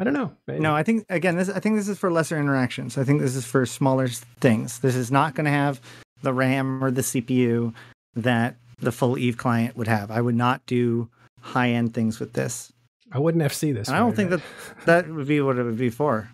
[0.00, 0.34] I don't know.
[0.46, 0.60] Maybe.
[0.60, 2.96] No, I think again, this I think this is for lesser interactions.
[2.96, 4.78] I think this is for smaller things.
[4.78, 5.78] This is not going to have
[6.22, 7.74] the RAM or the CPU
[8.16, 10.10] that the full Eve client would have.
[10.10, 11.10] I would not do
[11.42, 12.72] high end things with this.
[13.12, 13.90] I wouldn't FC this.
[13.90, 14.40] I don't think that
[14.86, 16.30] that would be what it would be for.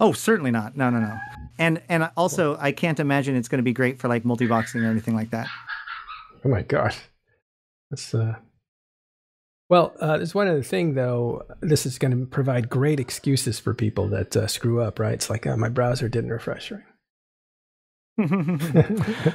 [0.00, 0.76] Oh, certainly not.
[0.76, 1.16] No, no, no.
[1.56, 4.90] And and also, I can't imagine it's going to be great for like multi-boxing or
[4.90, 5.46] anything like that.
[6.44, 6.96] Oh my god,
[7.90, 8.34] that's uh.
[9.74, 11.44] Well, uh, there's one other thing though.
[11.60, 15.00] This is going to provide great excuses for people that uh, screw up.
[15.00, 15.14] Right?
[15.14, 16.84] It's like uh, my browser didn't refresh right.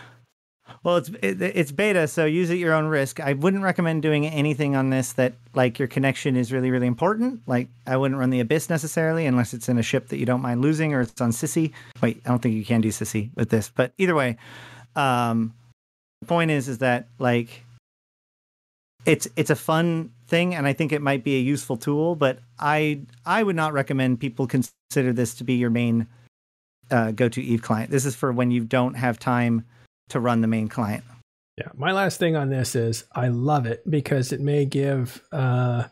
[0.83, 3.19] Well, it's it, it's beta, so use at your own risk.
[3.19, 7.41] I wouldn't recommend doing anything on this that like your connection is really really important.
[7.45, 10.41] Like I wouldn't run the Abyss necessarily unless it's in a ship that you don't
[10.41, 11.73] mind losing or it's on Sisi.
[12.01, 14.37] Wait, I don't think you can do Sisi with this, but either way,
[14.95, 15.53] um,
[16.21, 17.65] the point is is that like
[19.05, 22.39] it's it's a fun thing and I think it might be a useful tool, but
[22.59, 26.07] I I would not recommend people consider this to be your main
[26.91, 27.91] uh, go to Eve client.
[27.91, 29.65] This is for when you don't have time
[30.09, 31.03] to run the main client.
[31.57, 31.67] Yeah.
[31.75, 35.85] My last thing on this is I love it because it may give uh,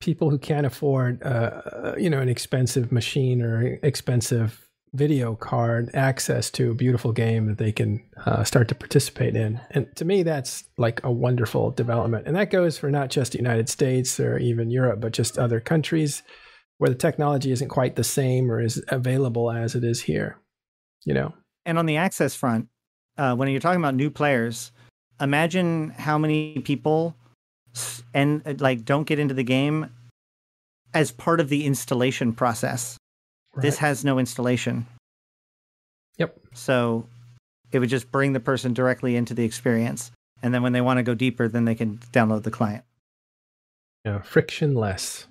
[0.00, 6.50] people who can't afford, uh, you know, an expensive machine or expensive video card access
[6.50, 9.60] to a beautiful game that they can uh, start to participate in.
[9.70, 12.26] And to me, that's like a wonderful development.
[12.26, 15.60] And that goes for not just the United States or even Europe, but just other
[15.60, 16.22] countries
[16.78, 20.38] where the technology isn't quite the same or is available as it is here.
[21.04, 21.34] You know.
[21.66, 22.68] And on the access front,
[23.16, 24.72] uh, when you're talking about new players,
[25.20, 27.16] imagine how many people
[28.14, 29.90] and like don't get into the game
[30.94, 32.96] as part of the installation process.
[33.58, 33.62] Right.
[33.62, 34.86] This has no installation.
[36.18, 36.38] Yep.
[36.54, 37.08] So
[37.72, 40.12] it would just bring the person directly into the experience.
[40.44, 42.84] And then when they want to go deeper, then they can download the client.
[44.04, 45.26] Yeah, frictionless.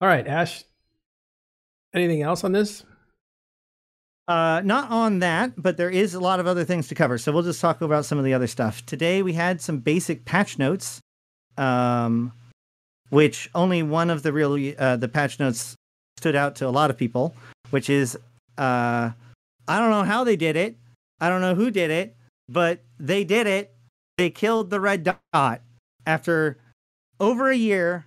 [0.00, 0.62] All right, Ash.
[1.92, 2.84] Anything else on this?
[4.28, 7.18] Uh, not on that, but there is a lot of other things to cover.
[7.18, 8.86] So we'll just talk about some of the other stuff.
[8.86, 11.00] Today we had some basic patch notes,
[11.56, 12.30] um,
[13.08, 15.74] which only one of the real uh, the patch notes
[16.18, 17.34] stood out to a lot of people,
[17.70, 18.16] which is
[18.58, 19.10] uh,
[19.68, 20.76] I don't know how they did it.
[21.20, 22.16] I don't know who did it,
[22.48, 23.72] but they did it.
[24.18, 25.62] They killed the red dot
[26.04, 26.58] after
[27.20, 28.06] over a year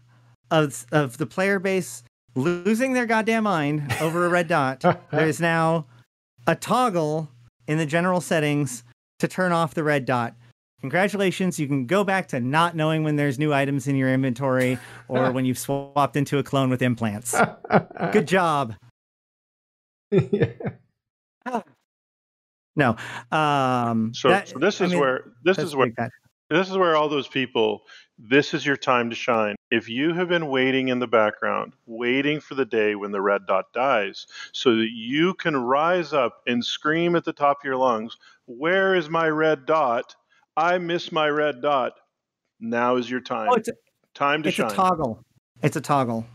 [0.51, 2.03] of of the player base
[2.35, 4.81] losing their goddamn mind over a red dot.
[5.11, 5.85] there is now
[6.45, 7.29] a toggle
[7.67, 8.83] in the general settings
[9.19, 10.35] to turn off the red dot.
[10.81, 14.77] Congratulations, you can go back to not knowing when there's new items in your inventory
[15.07, 17.35] or when you've swapped into a clone with implants.
[18.11, 18.75] Good job.
[20.11, 20.47] Yeah.
[22.77, 22.95] No.
[23.33, 25.91] Um, so, that, so this is I mean, where this is where
[26.49, 27.81] this is where all those people
[28.23, 29.55] this is your time to shine.
[29.71, 33.47] If you have been waiting in the background, waiting for the day when the red
[33.47, 37.77] dot dies, so that you can rise up and scream at the top of your
[37.77, 40.15] lungs, Where is my red dot?
[40.57, 41.93] I miss my red dot.
[42.59, 43.49] Now is your oh, time.
[43.51, 43.73] Oh, it's a,
[44.13, 44.67] time to it's shine.
[44.67, 45.23] It's a toggle.
[45.63, 46.25] It's a toggle.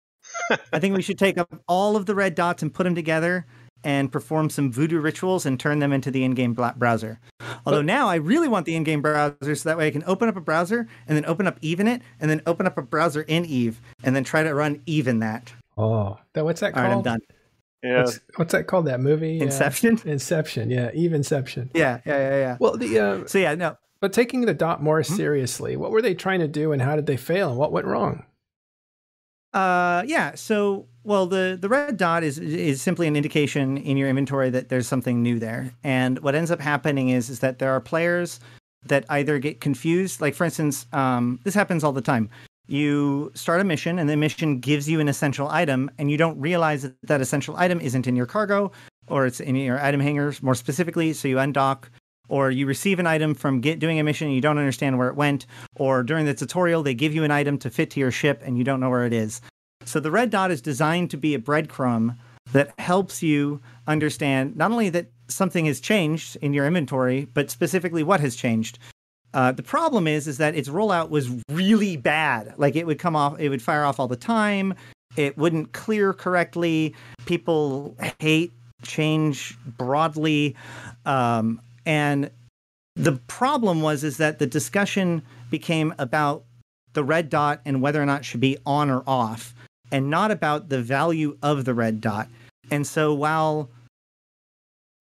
[0.72, 3.46] I think we should take up all of the red dots and put them together
[3.82, 7.18] and perform some voodoo rituals and turn them into the in-game browser.
[7.64, 10.36] Although now I really want the in-game browser so that way I can open up
[10.36, 13.22] a browser and then open up Eve in it and then open up a browser
[13.22, 15.52] in Eve and then try to run Eve in that.
[15.78, 16.84] Oh, that what's that called?
[16.84, 17.20] All right, I'm done.
[17.82, 18.02] Yeah.
[18.02, 18.86] What's, what's that called?
[18.86, 19.40] That movie?
[19.40, 19.98] Inception.
[20.06, 20.70] Uh, Inception.
[20.70, 21.70] Yeah, Eve Inception.
[21.74, 22.56] Yeah, yeah, yeah, yeah.
[22.60, 23.76] Well, the uh, so yeah, no.
[24.00, 25.14] But taking the dot more mm-hmm.
[25.14, 27.86] seriously, what were they trying to do, and how did they fail, and what went
[27.86, 28.24] wrong?
[29.52, 30.34] Uh, yeah.
[30.34, 34.68] So, well, the the red dot is is simply an indication in your inventory that
[34.68, 35.72] there's something new there.
[35.82, 38.40] And what ends up happening is is that there are players
[38.84, 40.20] that either get confused.
[40.20, 42.30] Like, for instance, um, this happens all the time.
[42.70, 46.38] You start a mission, and the mission gives you an essential item, and you don't
[46.38, 48.70] realize that that essential item isn't in your cargo
[49.08, 51.12] or it's in your item hangers more specifically.
[51.12, 51.86] So you undock
[52.28, 55.08] or you receive an item from get, doing a mission and you don't understand where
[55.08, 58.12] it went, or during the tutorial they give you an item to fit to your
[58.12, 59.40] ship and you don't know where it is.
[59.84, 62.16] So the red dot is designed to be a breadcrumb
[62.52, 68.04] that helps you understand not only that something has changed in your inventory, but specifically
[68.04, 68.78] what has changed.
[69.32, 72.54] Uh, the problem is, is that its rollout was really bad.
[72.56, 74.74] Like it would come off, it would fire off all the time.
[75.16, 76.94] It wouldn't clear correctly.
[77.26, 80.56] People hate change broadly,
[81.04, 82.30] um, and
[82.96, 86.44] the problem was is that the discussion became about
[86.92, 89.54] the red dot and whether or not it should be on or off,
[89.92, 92.28] and not about the value of the red dot.
[92.70, 93.68] And so while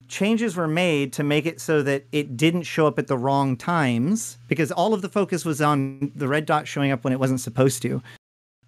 [0.09, 3.55] changes were made to make it so that it didn't show up at the wrong
[3.55, 7.19] times because all of the focus was on the red dot showing up when it
[7.19, 8.01] wasn't supposed to.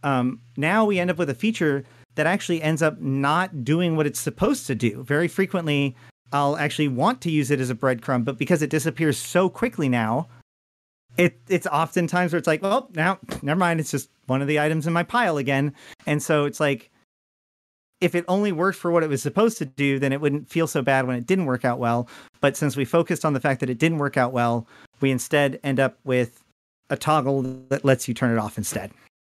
[0.04, 1.84] Um, now we end up with a feature
[2.16, 5.04] that actually ends up not doing what it's supposed to do.
[5.04, 5.96] Very frequently,
[6.32, 9.90] I'll actually want to use it as a breadcrumb, but because it disappears so quickly
[9.90, 10.28] now,
[11.18, 14.60] it it's oftentimes where it's like, well, now never mind, it's just one of the
[14.60, 15.74] items in my pile again.
[16.06, 16.91] And so it's like
[18.02, 20.68] if it only worked for what it was supposed to do, then it wouldn't feel
[20.68, 22.10] so bad when it didn't work out well.
[22.42, 24.68] But since we focused on the fact that it didn't work out well,
[25.00, 26.44] we instead end up with
[26.90, 28.92] a toggle that lets you turn it off instead.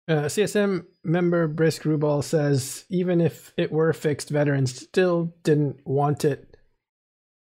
[0.09, 6.25] Uh, CSM member Brisc Rubal says even if it were fixed, veterans still didn't want
[6.25, 6.57] it.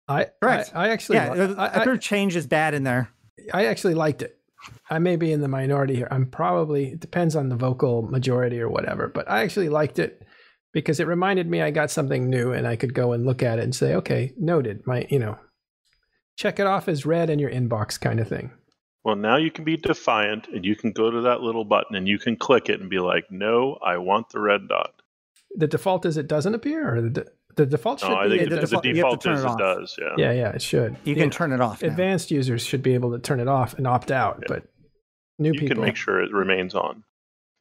[0.07, 0.71] I Correct.
[0.73, 3.09] I, I actually yeah, I, I, I, change is bad in there.
[3.53, 4.39] I actually liked it.
[4.89, 6.07] I may be in the minority here.
[6.09, 10.26] I'm probably it depends on the vocal majority or whatever, but I actually liked it
[10.73, 13.59] because it reminded me I got something new and I could go and look at
[13.59, 14.85] it and say, okay, noted.
[14.85, 15.37] My, you know,
[16.35, 18.51] check it off as read in your inbox kind of thing.
[19.03, 22.07] Well, now you can be defiant and you can go to that little button and
[22.07, 25.01] you can click it and be like, no, I want the red dot.
[25.55, 27.25] The default is it doesn't appear, or the de-
[27.55, 29.95] the default should no, I think the, the default, the default is it, it does.
[29.99, 30.13] Yeah.
[30.17, 30.97] Yeah, yeah, it should.
[31.05, 31.81] You can turn it off.
[31.81, 31.87] Now.
[31.87, 34.47] Advanced users should be able to turn it off and opt out, yeah.
[34.49, 34.63] but
[35.39, 37.03] new you people You can make sure it remains on.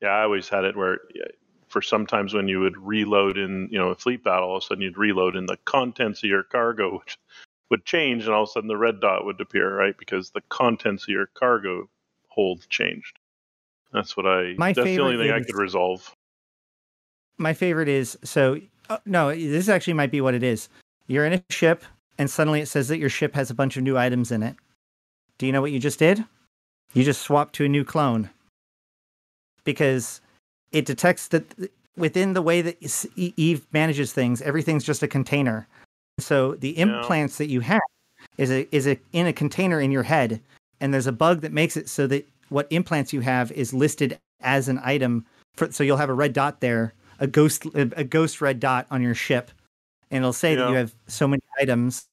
[0.03, 1.25] Yeah, I always had it where yeah,
[1.69, 4.67] for sometimes when you would reload in, you know, a fleet battle, all of a
[4.67, 7.17] sudden you'd reload and the contents of your cargo would,
[7.71, 9.97] would change and all of a sudden the red dot would appear, right?
[9.99, 11.89] Because the contents of your cargo
[12.29, 13.19] hold changed.
[13.93, 16.15] That's what I, my that's the only thing is, I could resolve.
[17.39, 20.69] My favorite is, so, uh, no, this actually might be what it is.
[21.07, 21.85] You're in a ship
[22.19, 24.57] and suddenly it says that your ship has a bunch of new items in it.
[25.39, 26.25] Do you know what you just did?
[26.95, 28.31] You just swapped to a new clone.
[29.65, 30.21] Because
[30.73, 35.67] it detects that within the way that Eve manages things, everything's just a container.
[36.19, 37.81] So the implants that you have
[38.39, 40.41] is a is a in a container in your head,
[40.81, 44.19] and there's a bug that makes it so that what implants you have is listed
[44.41, 45.27] as an item.
[45.55, 49.03] For, so you'll have a red dot there, a ghost a ghost red dot on
[49.03, 49.51] your ship,
[50.11, 50.61] and it'll say yeah.
[50.61, 52.07] that you have so many items.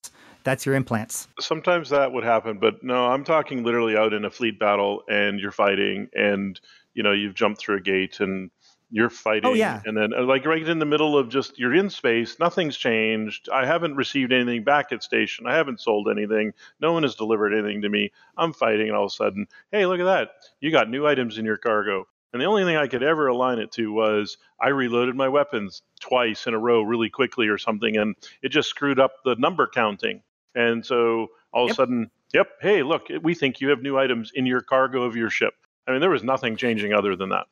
[0.43, 1.29] That's your implants.
[1.39, 5.39] Sometimes that would happen, but no, I'm talking literally out in a fleet battle, and
[5.39, 6.59] you're fighting, and
[6.93, 8.51] you know you've jumped through a gate and
[8.93, 9.49] you're fighting.
[9.49, 9.81] Oh, yeah.
[9.85, 13.49] and then uh, like right in the middle of just you're in space nothing's changed.
[13.51, 15.47] I haven't received anything back at station.
[15.47, 16.53] I haven't sold anything.
[16.79, 18.11] No one has delivered anything to me.
[18.37, 20.29] I'm fighting and all of a sudden hey look at that.
[20.61, 22.05] You got new items in your cargo.
[22.31, 25.81] And the only thing i could ever align it to was i reloaded my weapons
[25.99, 29.67] twice in a row really quickly or something and it just screwed up the number
[29.67, 30.21] counting.
[30.53, 34.31] And so all of a sudden yep hey look we think you have new items
[34.35, 35.55] in your cargo of your ship
[35.87, 37.45] I mean, there was nothing changing other than that.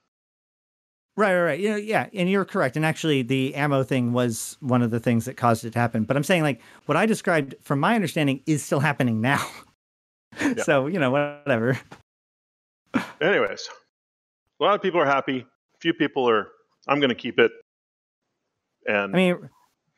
[1.18, 1.60] Right, right, right.
[1.60, 2.78] Yeah, yeah, and you're correct.
[2.78, 6.06] And actually, the ammo thing was one of the things that caused it to happen.
[6.06, 9.46] But I'm saying, like, what I described, from my understanding, is still happening now.
[10.40, 10.64] Yeah.
[10.64, 11.78] so you know, whatever.
[13.20, 13.68] Anyways,
[14.62, 15.40] a lot of people are happy.
[15.40, 16.48] A few people are.
[16.88, 17.52] I'm going to keep it.
[18.88, 19.50] And I mean,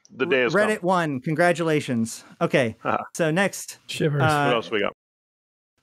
[0.10, 0.88] the day is Reddit come.
[0.88, 1.19] one.
[1.19, 2.24] Congratulations.
[2.41, 2.76] Okay,
[3.13, 4.24] so next, shivers.
[4.24, 4.93] Uh, what else we got?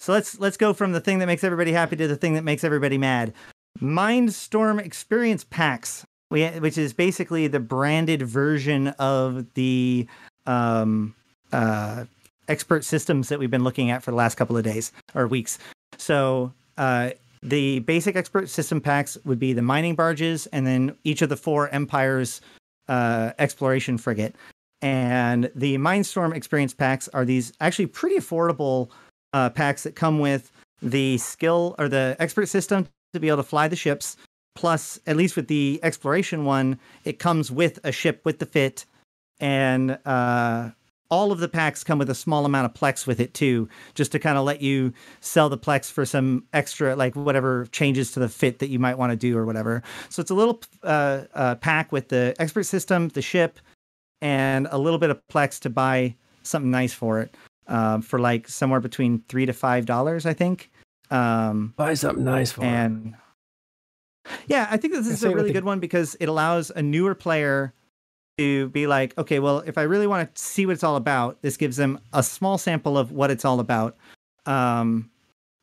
[0.00, 2.42] So let's let's go from the thing that makes everybody happy to the thing that
[2.42, 3.34] makes everybody mad.
[3.80, 10.06] Mindstorm Experience Packs, which is basically the branded version of the
[10.46, 11.14] um,
[11.52, 12.06] uh,
[12.48, 15.58] expert systems that we've been looking at for the last couple of days or weeks.
[15.98, 17.10] So uh,
[17.42, 21.36] the basic expert system packs would be the mining barges, and then each of the
[21.36, 22.40] four empires
[22.88, 24.34] uh, exploration frigate.
[24.80, 28.90] And the Mindstorm Experience packs are these actually pretty affordable
[29.32, 30.50] uh, packs that come with
[30.82, 34.16] the skill or the expert system to be able to fly the ships.
[34.54, 38.84] Plus, at least with the exploration one, it comes with a ship with the fit,
[39.38, 40.70] and uh,
[41.08, 44.12] all of the packs come with a small amount of plex with it too, just
[44.12, 48.20] to kind of let you sell the plex for some extra, like whatever changes to
[48.20, 49.82] the fit that you might want to do or whatever.
[50.08, 53.60] So it's a little uh, uh, pack with the expert system, the ship,
[54.20, 57.34] and a little bit of plex to buy something nice for it
[57.70, 60.70] uh, for like somewhere between three to five dollars, I think.
[61.10, 63.14] Um, Buy something nice for and
[64.46, 65.54] yeah, I think this is a really the...
[65.54, 67.72] good one because it allows a newer player
[68.38, 71.42] to be like, okay, well, if I really want to see what it's all about,
[71.42, 73.96] this gives them a small sample of what it's all about.
[74.46, 75.10] Um,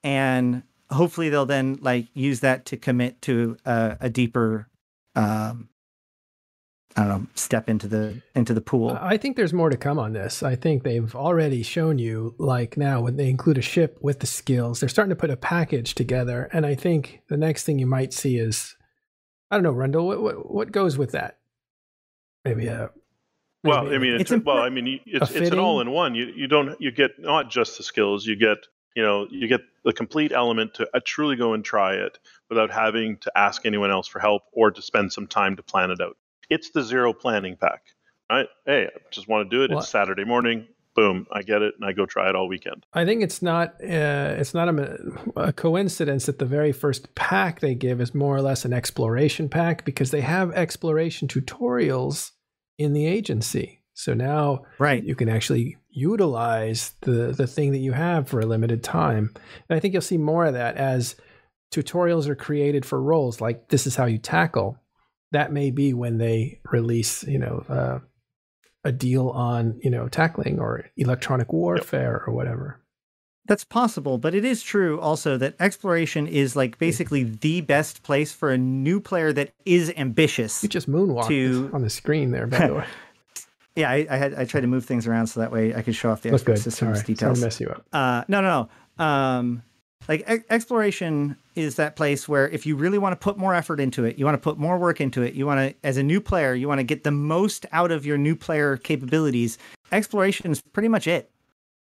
[0.03, 4.67] and hopefully they'll then like use that to commit to a, a deeper
[5.15, 5.69] um,
[6.97, 8.97] I don't know, step into the into the pool.
[8.99, 10.41] I think there's more to come on this.
[10.41, 14.25] I think they've already shown you, like now, when they include a ship with the
[14.25, 16.49] skills, they're starting to put a package together.
[16.51, 18.75] And I think the next thing you might see is,
[19.51, 21.37] I don't know, Rendell, what what, what goes with that?
[22.43, 22.89] Maybe a.
[23.63, 26.15] Well, maybe I mean, It's it's, well, I mean, it's, it's an all-in-one.
[26.15, 28.57] You you don't you get not just the skills, you get
[28.95, 32.17] you know you get the complete element to uh, truly go and try it
[32.49, 35.91] without having to ask anyone else for help or to spend some time to plan
[35.91, 36.17] it out.
[36.49, 37.81] It's the zero planning pack,
[38.31, 38.47] right?
[38.65, 39.69] Hey, I just want to do it.
[39.69, 40.67] Well- it's Saturday morning.
[40.95, 42.83] Boom, I get it, and I go try it all weekend.
[42.91, 44.97] I think it's not uh, it's not a,
[45.35, 49.47] a coincidence that the very first pack they give is more or less an exploration
[49.47, 52.31] pack because they have exploration tutorials
[52.79, 53.83] in the agency.
[53.93, 55.03] So now Right.
[55.03, 59.35] you can actually utilize the the thing that you have for a limited time.
[59.69, 61.15] And I think you'll see more of that as
[61.71, 64.79] tutorials are created for roles like this is how you tackle.
[65.31, 67.99] That may be when they release, you know, uh,
[68.83, 72.79] a deal on, you know, tackling or electronic warfare or whatever.
[73.45, 78.33] That's possible, but it is true also that exploration is like basically the best place
[78.33, 80.61] for a new player that is ambitious.
[80.63, 82.85] You just moonwalked To- on the screen there, by the way.
[83.77, 85.93] Yeah, I, I had I tried to move things around so that way I could
[85.93, 86.61] show off the Look expert good.
[86.63, 86.95] systems Sorry.
[86.95, 87.39] Sorry details.
[87.39, 87.85] to mess you up.
[87.93, 88.67] Uh, no, no,
[88.97, 89.05] no.
[89.05, 89.61] Um,
[90.07, 93.79] like e- exploration is that place where if you really want to put more effort
[93.79, 96.03] into it, you want to put more work into it, you want to, as a
[96.03, 99.57] new player, you want to get the most out of your new player capabilities.
[99.91, 101.31] Exploration is pretty much it.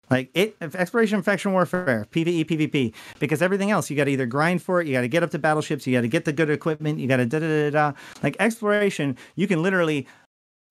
[0.09, 4.61] Like it, exploration, faction warfare, PVE, PvP, because everything else you got to either grind
[4.61, 6.51] for it, you got to get up to battleships, you got to get the good
[6.51, 7.97] equipment, you got to da da da da.
[8.21, 10.07] Like exploration, you can literally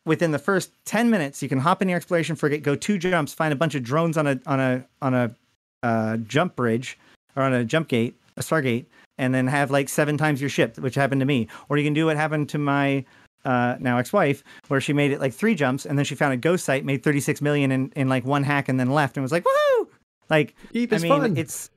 [0.06, 3.32] within the first 10 minutes you can hop in your exploration frigate go two jumps
[3.32, 5.34] find a bunch of drones on a on a on a
[5.82, 6.98] uh, jump bridge
[7.36, 8.86] or on a jump gate a stargate
[9.18, 11.94] and then have like seven times your ship which happened to me or you can
[11.94, 13.04] do what happened to my
[13.44, 16.36] uh, now ex-wife where she made it like three jumps and then she found a
[16.36, 19.32] ghost site made 36 million in, in like one hack and then left and was
[19.32, 19.86] like woohoo
[20.30, 21.36] like Eve I mean, fun.
[21.36, 21.70] it's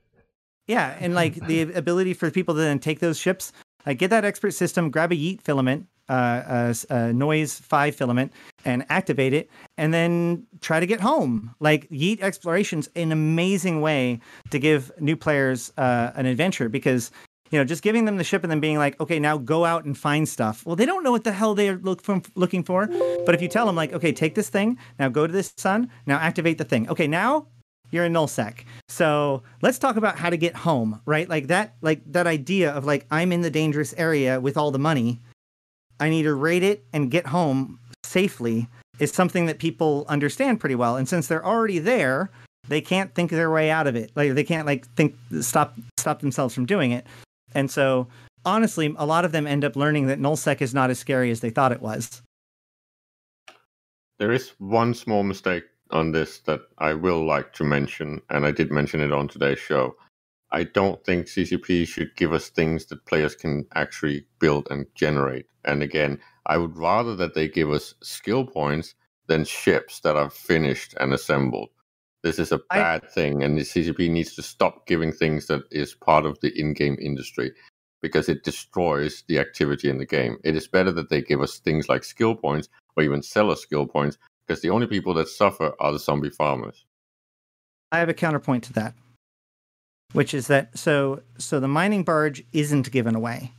[0.68, 3.52] yeah, and like the ability for people to then take those ships,
[3.86, 8.32] like get that expert system, grab a yeet filament, uh, s- uh, noise five filament,
[8.64, 11.54] and activate it, and then try to get home.
[11.60, 17.10] Like yeet exploration's an amazing way to give new players uh, an adventure because.
[17.50, 19.86] You know, just giving them the ship and then being like, okay, now go out
[19.86, 20.66] and find stuff.
[20.66, 22.86] Well, they don't know what the hell they're look from, looking for.
[23.24, 25.88] But if you tell them, like, okay, take this thing, now go to this sun,
[26.04, 26.90] now activate the thing.
[26.90, 27.46] Okay, now
[27.90, 28.64] you're in nullsec.
[28.90, 31.26] So let's talk about how to get home, right?
[31.26, 34.78] Like that, like that idea of like I'm in the dangerous area with all the
[34.78, 35.18] money.
[36.00, 38.68] I need to raid it and get home safely
[38.98, 40.96] is something that people understand pretty well.
[40.96, 42.30] And since they're already there,
[42.68, 44.10] they can't think their way out of it.
[44.14, 47.06] Like they can't like think stop stop themselves from doing it.
[47.54, 48.08] And so
[48.44, 51.40] honestly, a lot of them end up learning that nullsec is not as scary as
[51.40, 52.22] they thought it was.
[54.18, 58.50] There is one small mistake on this that I will like to mention, and I
[58.50, 59.96] did mention it on today's show.
[60.50, 65.46] I don't think CCP should give us things that players can actually build and generate.
[65.64, 68.94] And again, I would rather that they give us skill points
[69.26, 71.68] than ships that are finished and assembled.
[72.22, 75.94] This is a bad thing, and the CCP needs to stop giving things that is
[75.94, 77.52] part of the in-game industry
[78.00, 80.38] because it destroys the activity in the game.
[80.44, 83.60] It is better that they give us things like skill points or even sell us
[83.60, 86.86] skill points because the only people that suffer are the zombie farmers.
[87.92, 88.94] I have a counterpoint to that,
[90.12, 93.52] which is that so so the mining barge isn't given away.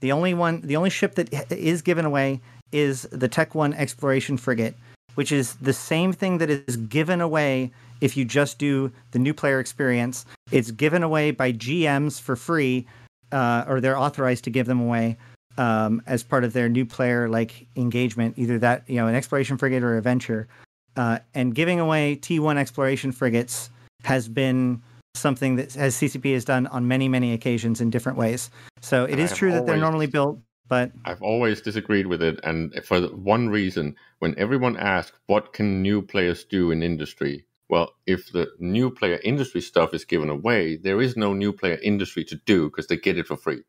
[0.00, 2.40] The only one, the only ship that is given away
[2.72, 4.74] is the Tech One exploration frigate,
[5.14, 9.32] which is the same thing that is given away if you just do the new
[9.32, 10.26] player experience.
[10.50, 12.86] It's given away by GMs for free,
[13.32, 15.16] uh, or they're authorized to give them away
[15.56, 19.56] um, as part of their new player like engagement, either that you know an exploration
[19.56, 20.48] frigate or a venture.
[20.96, 23.70] Uh, and giving away T1 exploration frigates
[24.04, 24.82] has been
[25.14, 28.50] something that as CCP has done on many many occasions in different ways.
[28.80, 30.38] So it is I've true that they're normally built,
[30.68, 35.82] but I've always disagreed with it, and for one reason: when everyone asks, "What can
[35.82, 40.76] new players do in industry?" Well, if the new player industry stuff is given away,
[40.76, 43.62] there is no new player industry to do because they get it for free.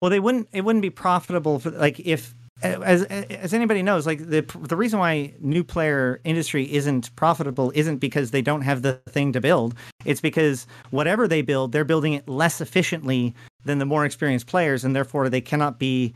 [0.00, 0.48] Well, they wouldn't.
[0.52, 4.98] It wouldn't be profitable for like if, as as anybody knows, like the the reason
[4.98, 9.74] why new player industry isn't profitable isn't because they don't have the thing to build.
[10.04, 13.34] It's because whatever they build, they're building it less efficiently
[13.64, 16.14] than the more experienced players, and therefore they cannot be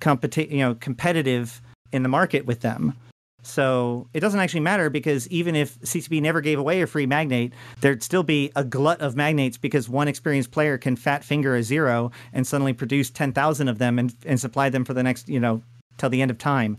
[0.00, 1.60] competi- you know competitive
[1.92, 2.94] in the market with them.
[3.42, 7.52] So it doesn't actually matter because even if CCP never gave away a free magnate,
[7.80, 11.62] there'd still be a glut of magnates because one experienced player can fat finger a
[11.62, 15.40] zero and suddenly produce 10,000 of them and, and supply them for the next, you
[15.40, 15.62] know,
[16.00, 16.78] till the end of time.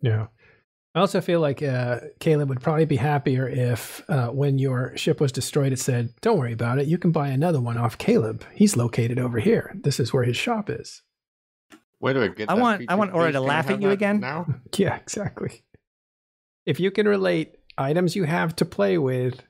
[0.00, 0.26] Yeah.
[0.94, 5.20] I also feel like uh, Caleb would probably be happier if, uh, when your ship
[5.20, 6.86] was destroyed, it said, "Don't worry about it.
[6.86, 8.44] You can buy another one off Caleb.
[8.54, 9.74] He's located over here.
[9.82, 11.02] This is where his shop is."
[11.98, 12.48] Where do I get?
[12.50, 12.92] I that want- feature?
[12.92, 14.20] I want Aura to laugh at you again.
[14.20, 14.46] now.
[14.76, 15.62] Yeah, exactly.
[16.64, 19.42] If you can relate items you have to play with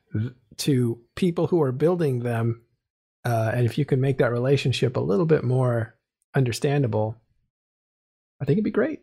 [0.58, 2.62] to people who are building them,
[3.24, 5.94] uh, and if you can make that relationship a little bit more
[6.34, 7.16] understandable,
[8.40, 9.00] I think it'd be great.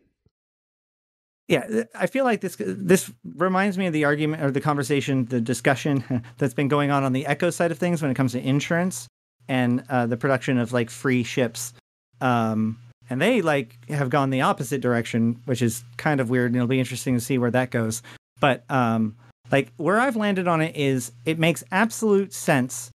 [1.48, 5.40] Yeah, I feel like this this reminds me of the argument or the conversation, the
[5.40, 8.40] discussion that's been going on on the Echo side of things when it comes to
[8.40, 9.08] insurance
[9.48, 11.74] and uh, the production of like free ships.
[12.20, 12.78] Um,
[13.10, 16.68] and they like have gone the opposite direction, which is kind of weird, and it'll
[16.68, 18.02] be interesting to see where that goes.
[18.40, 19.16] But um,
[19.50, 22.90] like where I've landed on it is, it makes absolute sense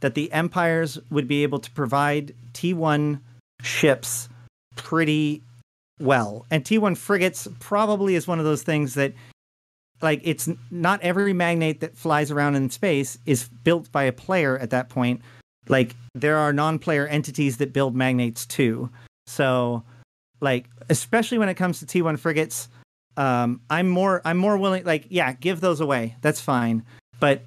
[0.00, 3.20] that the empires would be able to provide T1
[3.62, 4.28] ships
[4.76, 5.42] pretty
[6.00, 6.46] well.
[6.50, 9.12] And T1 frigates probably is one of those things that
[10.02, 14.58] like it's not every magnate that flies around in space is built by a player
[14.58, 15.20] at that point.
[15.68, 18.90] Like there are non-player entities that build magnates too.
[19.26, 19.84] So
[20.40, 22.68] like especially when it comes to T1 frigates,
[23.16, 26.16] um I'm more I'm more willing like yeah, give those away.
[26.22, 26.84] That's fine.
[27.18, 27.44] But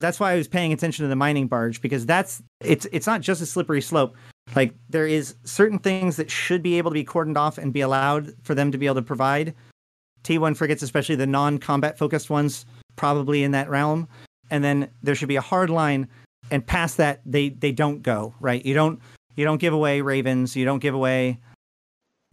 [0.00, 3.20] that's why I was paying attention to the mining barge because that's it's it's not
[3.20, 4.16] just a slippery slope.
[4.54, 7.80] Like there is certain things that should be able to be cordoned off and be
[7.80, 9.54] allowed for them to be able to provide.
[10.22, 12.64] T1 frigates, especially the non-combat focused ones,
[12.96, 14.08] probably in that realm.
[14.50, 16.08] And then there should be a hard line,
[16.50, 18.64] and past that, they they don't go right.
[18.64, 19.00] You don't
[19.36, 20.54] you don't give away ravens.
[20.54, 21.38] You don't give away.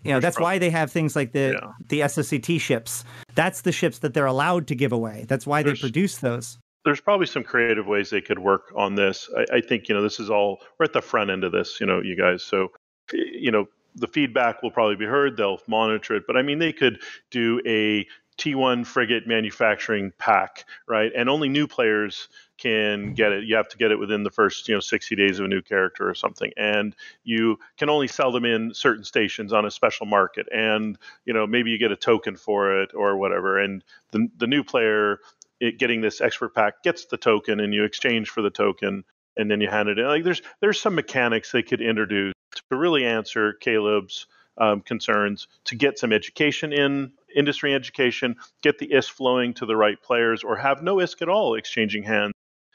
[0.03, 1.72] You know There's that's why they have things like the Yeah.
[1.88, 3.05] the SOCT ships.
[3.36, 5.26] That's the ships that they're allowed to give away.
[5.28, 6.59] That's why There's- they produce those.
[6.84, 9.29] There's probably some creative ways they could work on this.
[9.36, 11.79] I, I think you know this is all we're at the front end of this,
[11.79, 12.43] you know, you guys.
[12.43, 12.71] So
[13.13, 15.38] you know the feedback will probably be heard.
[15.38, 18.07] They'll monitor it, but I mean they could do a
[18.38, 21.11] T1 frigate manufacturing pack, right?
[21.15, 22.27] And only new players
[22.57, 23.43] can get it.
[23.43, 25.61] You have to get it within the first, you know, 60 days of a new
[25.61, 26.51] character or something.
[26.57, 30.47] And you can only sell them in certain stations on a special market.
[30.51, 33.59] And, you know, maybe you get a token for it or whatever.
[33.59, 35.19] And the, the new player
[35.62, 39.05] it, getting this expert pack gets the token and you exchange for the token
[39.38, 40.05] and then you hand it in.
[40.05, 42.34] Like there's there's some mechanics they could introduce
[42.70, 48.89] to really answer Caleb's um, concerns to get some education in industry education, get the
[48.89, 52.34] ISK flowing to the right players, or have no ISK at all exchanging hands.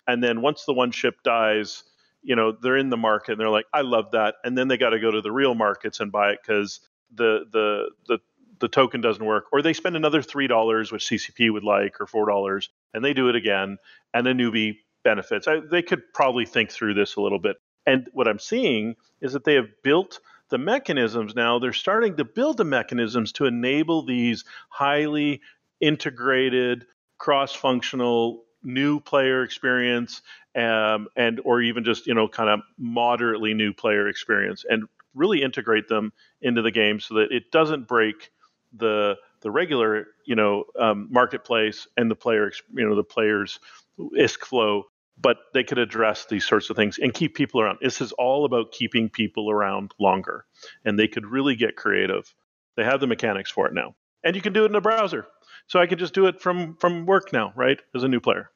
[0.08, 1.82] And then once the one ship dies,
[2.22, 4.78] you know they're in the market and they're like, I love that, and then they
[4.78, 6.80] got to go to the real markets and buy it because
[7.14, 8.18] the the the
[8.60, 12.06] the token doesn't work, or they spend another three dollars, which CCP would like, or
[12.06, 13.78] four dollars, and they do it again,
[14.14, 15.46] and a newbie benefits.
[15.46, 17.56] I, they could probably think through this a little bit.
[17.86, 21.58] And what I'm seeing is that they have built the mechanisms now.
[21.58, 25.40] They're starting to build the mechanisms to enable these highly
[25.80, 26.86] integrated,
[27.18, 30.22] cross-functional new player experience,
[30.56, 34.84] um, and or even just you know kind of moderately new player experience, and
[35.14, 38.30] really integrate them into the game so that it doesn't break
[38.72, 43.58] the the regular you know um, marketplace and the player you know the players
[43.98, 44.84] ISK flow,
[45.18, 47.78] but they could address these sorts of things and keep people around.
[47.80, 50.44] This is all about keeping people around longer,
[50.84, 52.34] and they could really get creative.
[52.76, 53.94] They have the mechanics for it now,
[54.24, 55.26] and you can do it in a browser.
[55.68, 57.80] So I could just do it from from work now, right?
[57.94, 58.50] As a new player.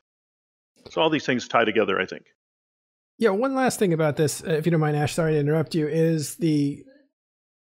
[0.90, 2.26] So all these things tie together, I think.
[3.18, 5.74] Yeah, one last thing about this, uh, if you don't mind, Ash, sorry to interrupt
[5.74, 6.84] you, is the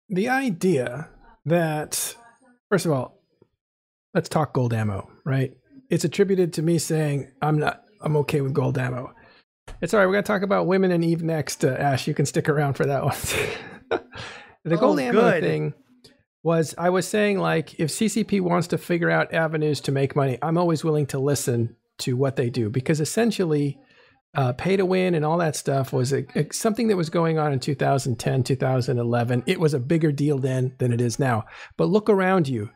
[0.10, 1.10] the idea
[1.46, 2.16] that
[2.70, 3.20] first of all,
[4.14, 5.56] let's talk gold ammo, right?
[5.90, 9.14] It's attributed to me saying I'm not I'm okay with gold ammo.
[9.82, 10.06] It's all right.
[10.06, 11.64] We're gonna talk about women and Eve next.
[11.64, 13.16] Uh, Ash, you can stick around for that one.
[14.64, 15.44] the Oh, gold ammo good.
[15.44, 15.74] thing
[16.44, 20.38] was I was saying like if CCP wants to figure out avenues to make money,
[20.42, 23.78] I'm always willing to listen to what they do because essentially
[24.38, 27.40] uh, pay to win and all that stuff was a, a- something that was going
[27.40, 29.44] on in 2010, 2011.
[29.48, 31.44] It was a bigger deal then than it is now.
[31.76, 32.70] But look around you.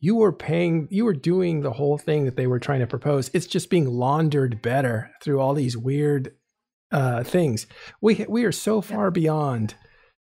[0.00, 3.30] You were paying, you were doing the whole thing that they were trying to propose.
[3.34, 6.34] It's just being laundered better through all these weird
[6.90, 7.66] uh, things.
[8.00, 9.74] We we are so far beyond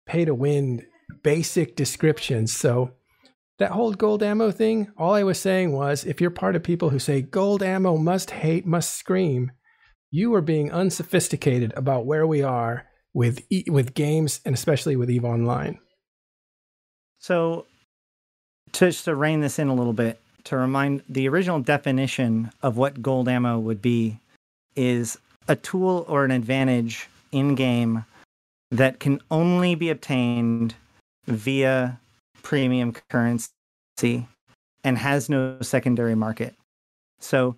[0.06, 0.86] pay to win
[1.24, 2.56] basic descriptions.
[2.56, 2.94] So
[3.60, 6.90] that whole gold ammo thing, all I was saying was if you're part of people
[6.90, 9.52] who say gold ammo must hate, must scream,
[10.14, 12.86] you are being unsophisticated about where we are
[13.16, 15.80] with e- with games and especially with Eve Online.
[17.18, 17.66] So
[18.74, 22.78] to just to rein this in a little bit, to remind the original definition of
[22.78, 24.20] what gold ammo would be
[24.76, 28.06] is a tool or an advantage in game
[28.70, 30.76] that can only be obtained
[31.26, 32.00] via
[32.44, 33.50] premium currency
[34.84, 36.54] and has no secondary market.
[37.20, 37.56] So,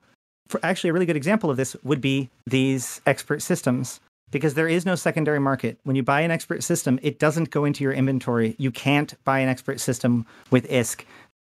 [0.47, 3.99] for actually a really good example of this would be these expert systems
[4.31, 5.79] because there is no secondary market.
[5.83, 8.55] When you buy an expert system, it doesn't go into your inventory.
[8.57, 11.05] You can't buy an expert system with ISK.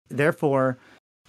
[0.09, 0.77] Therefore,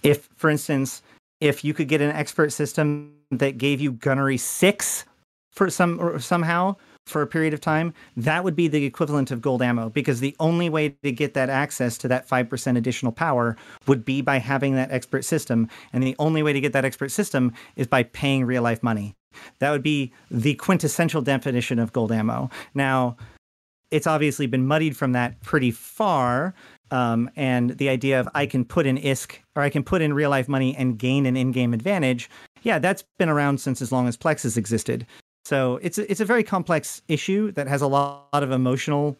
[0.03, 1.03] if for instance,
[1.39, 5.05] if you could get an expert system that gave you gunnery 6
[5.51, 6.75] for some or somehow
[7.11, 10.35] for a period of time, that would be the equivalent of gold ammo because the
[10.39, 13.57] only way to get that access to that 5% additional power
[13.87, 15.69] would be by having that expert system.
[15.93, 19.15] And the only way to get that expert system is by paying real life money.
[19.59, 22.49] That would be the quintessential definition of gold ammo.
[22.73, 23.17] Now,
[23.91, 26.53] it's obviously been muddied from that pretty far.
[26.91, 30.13] Um, and the idea of I can put in ISK or I can put in
[30.13, 32.29] real life money and gain an in game advantage,
[32.63, 35.05] yeah, that's been around since as long as Plex has existed.
[35.45, 39.19] So it's a, it's a very complex issue that has a lot, of emotional,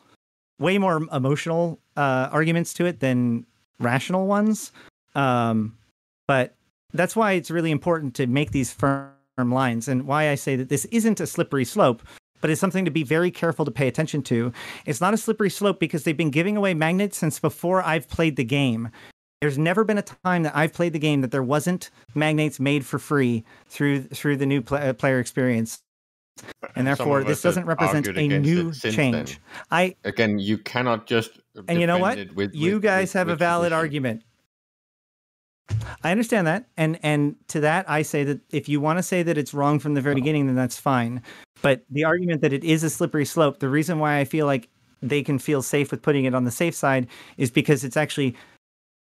[0.60, 3.46] way more emotional uh, arguments to it than
[3.80, 4.72] rational ones.
[5.16, 5.78] Um,
[6.28, 6.56] but
[6.94, 10.70] that's why it's really important to make these firm lines, and why I say that
[10.70, 12.04] this isn't a slippery slope,
[12.42, 14.54] but it's something to be very careful to pay attention to.
[14.86, 18.36] It's not a slippery slope because they've been giving away magnets since before I've played
[18.36, 18.90] the game.
[19.42, 22.86] There's never been a time that I've played the game that there wasn't magnets made
[22.86, 25.82] for free through through the new pl- player experience
[26.76, 29.32] and therefore this doesn't represent a new change.
[29.32, 29.38] Then.
[29.70, 32.18] I again, you cannot just and you know what?
[32.34, 34.24] With, you with, guys with, have a valid argument.
[36.04, 39.24] I understand that, and and to that I say that if you want to say
[39.24, 41.22] that it's wrong from the very beginning, then that's fine.
[41.62, 44.70] But the argument that it is a slippery slope, the reason why I feel like
[45.02, 47.08] they can feel safe with putting it on the safe side
[47.38, 48.36] is because it's actually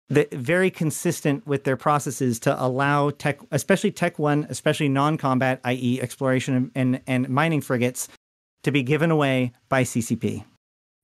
[0.09, 6.01] the, very consistent with their processes to allow tech, especially Tech One, especially non-combat, i.e.,
[6.01, 8.09] exploration and, and mining frigates,
[8.63, 10.45] to be given away by CCP.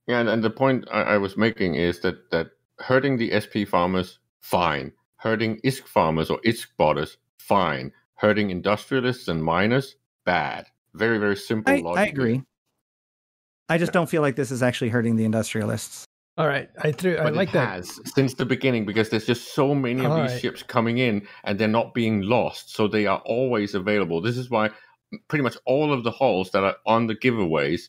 [0.07, 3.63] Yeah, and, and the point I, I, was making is that that hurting the SP
[3.67, 4.91] farmers, fine.
[5.17, 7.91] Hurting ISK farmers or ISK botters, fine.
[8.15, 9.95] Hurting industrialists and miners,
[10.25, 10.65] bad.
[10.93, 11.99] Very, very simple I, logic.
[11.99, 12.43] I agree.
[13.69, 13.93] I just yeah.
[13.93, 16.05] don't feel like this is actually hurting the industrialists.
[16.35, 17.15] All right, I threw.
[17.17, 20.21] But I like that has, since the beginning because there's just so many of All
[20.21, 20.41] these right.
[20.41, 24.19] ships coming in and they're not being lost, so they are always available.
[24.19, 24.71] This is why
[25.27, 27.83] pretty much all of the hulls that are on the giveaways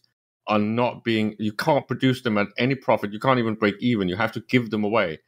[0.46, 1.34] are not being.
[1.38, 3.14] You can't produce them at any profit.
[3.14, 4.08] You can't even break even.
[4.08, 5.20] You have to give them away,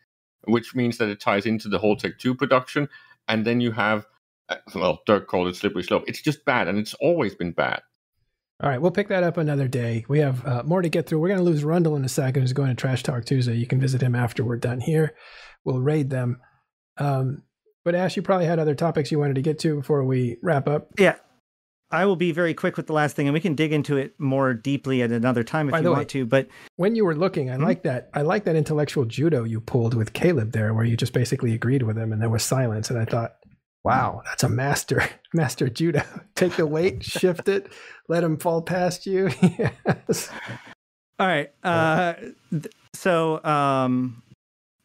[0.45, 2.87] which means that it ties into the whole Tech Two production,
[3.29, 4.07] and then you have.
[4.51, 6.05] Uh, well, Dirk called it slippery slope.
[6.07, 7.81] It's just bad, and it's always been bad.
[8.63, 10.07] All right, we'll pick that up another day.
[10.09, 11.19] We have uh, more to get through.
[11.19, 13.55] We're going to lose Rundle in a second, who's going to Trash Talk Tuesday.
[13.55, 15.15] You can visit him after we're done here.
[15.65, 16.41] We'll raid them.
[16.97, 17.43] Um,
[17.85, 20.69] but Ash, you probably had other topics you wanted to get to before we wrap
[20.69, 20.89] up.
[20.99, 21.17] Yeah.
[21.91, 24.19] I will be very quick with the last thing, and we can dig into it
[24.19, 26.27] more deeply at another time if By you want way, to.
[26.27, 27.65] But when you were looking, I mm-hmm.
[27.65, 28.11] like that.
[28.13, 31.83] I like that intellectual judo you pulled with Caleb there, where you just basically agreed
[31.85, 32.91] with him, and there was silence.
[32.91, 33.37] And I thought,
[33.87, 36.03] wow, that's a master, master judo.
[36.34, 37.72] Take the weight, shift it,
[38.09, 39.30] let him fall past you.
[39.43, 40.28] yes.
[41.18, 41.53] All right.
[41.62, 42.14] Uh,
[42.95, 44.22] so um,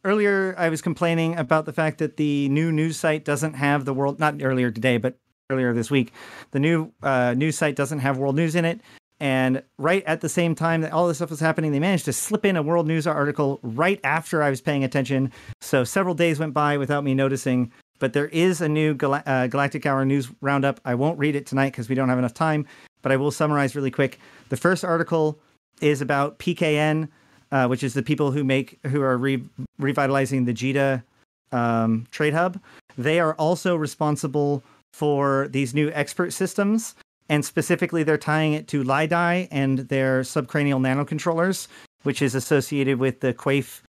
[0.06, 3.93] earlier I was complaining about the fact that the new news site doesn't have the
[3.93, 5.18] world, not earlier today, but
[5.49, 6.14] earlier this week,
[6.52, 8.82] the new uh, news site doesn't have world news in it.
[9.20, 12.14] And right at the same time that all this stuff was happening, they managed to
[12.14, 15.32] slip in a world news article right after I was paying attention.
[15.60, 17.72] So several days went by without me noticing
[18.02, 20.82] but there is a new Gal- uh, Galactic Hour news roundup.
[20.84, 22.66] I won't read it tonight because we don't have enough time,
[23.04, 24.20] but I will summarize really quick.
[24.49, 25.39] The first article
[25.82, 27.08] is about PKN,
[27.52, 29.43] uh, which is the people who make who are re-
[29.78, 31.04] revitalizing the JITA
[31.52, 32.60] um, trade hub.
[32.97, 36.95] They are also responsible for these new expert systems,
[37.30, 41.68] and specifically, they're tying it to Lai Dai and their subcranial nanocontrollers,
[42.02, 43.82] which is associated with the Quafe.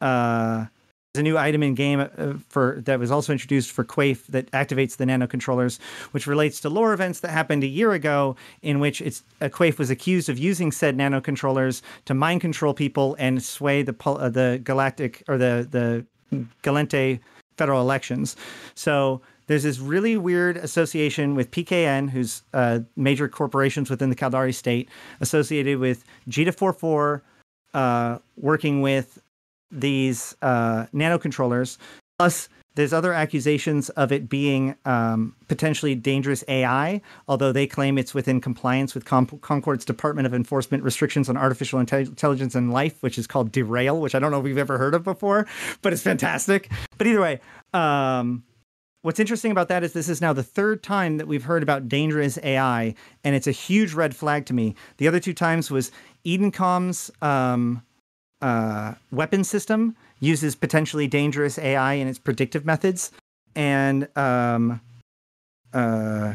[0.00, 0.66] Uh,
[1.16, 4.96] a new item in game uh, for that was also introduced for Quafe that activates
[4.96, 5.80] the nanocontrollers,
[6.12, 9.76] which relates to lore events that happened a year ago, in which it's uh, Quafe
[9.76, 14.60] was accused of using said nanocontrollers to mind control people and sway the uh, the
[14.62, 16.06] galactic or the the
[16.62, 17.18] Gallente
[17.56, 18.36] federal elections.
[18.76, 24.54] So there's this really weird association with PKN, who's uh, major corporations within the Caldari
[24.54, 24.88] state,
[25.20, 27.20] associated with JITA 44,
[27.74, 29.20] uh, working with
[29.70, 31.78] these uh, nanocontrollers.
[32.18, 38.14] Plus, There's other accusations of it being um, potentially dangerous AI, although they claim it's
[38.14, 43.02] within compliance with Com- Concord's Department of Enforcement restrictions on artificial Intelli- intelligence and life,
[43.02, 45.46] which is called Derail, which I don't know if we've ever heard of before,
[45.82, 46.70] but it's fantastic.
[46.96, 47.40] But either way,
[47.74, 48.44] um,
[49.02, 51.88] what's interesting about that is this is now the third time that we've heard about
[51.88, 52.94] dangerous AI,
[53.24, 54.76] and it's a huge red flag to me.
[54.98, 55.90] The other two times was
[56.24, 57.82] Edencom's um,
[58.42, 63.10] uh, weapon system uses potentially dangerous AI in its predictive methods,
[63.54, 64.80] and um,
[65.72, 66.34] uh,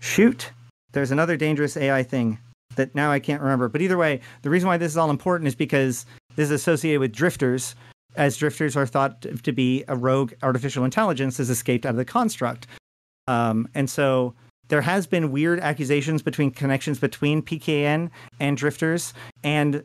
[0.00, 0.50] shoot,
[0.92, 2.38] there's another dangerous AI thing
[2.76, 3.68] that now I can't remember.
[3.68, 6.06] But either way, the reason why this is all important is because
[6.36, 7.74] this is associated with drifters,
[8.16, 12.04] as drifters are thought to be a rogue artificial intelligence has escaped out of the
[12.04, 12.66] construct.
[13.26, 14.34] Um, and so
[14.68, 18.10] there has been weird accusations between connections between PKN
[18.40, 19.82] and drifters and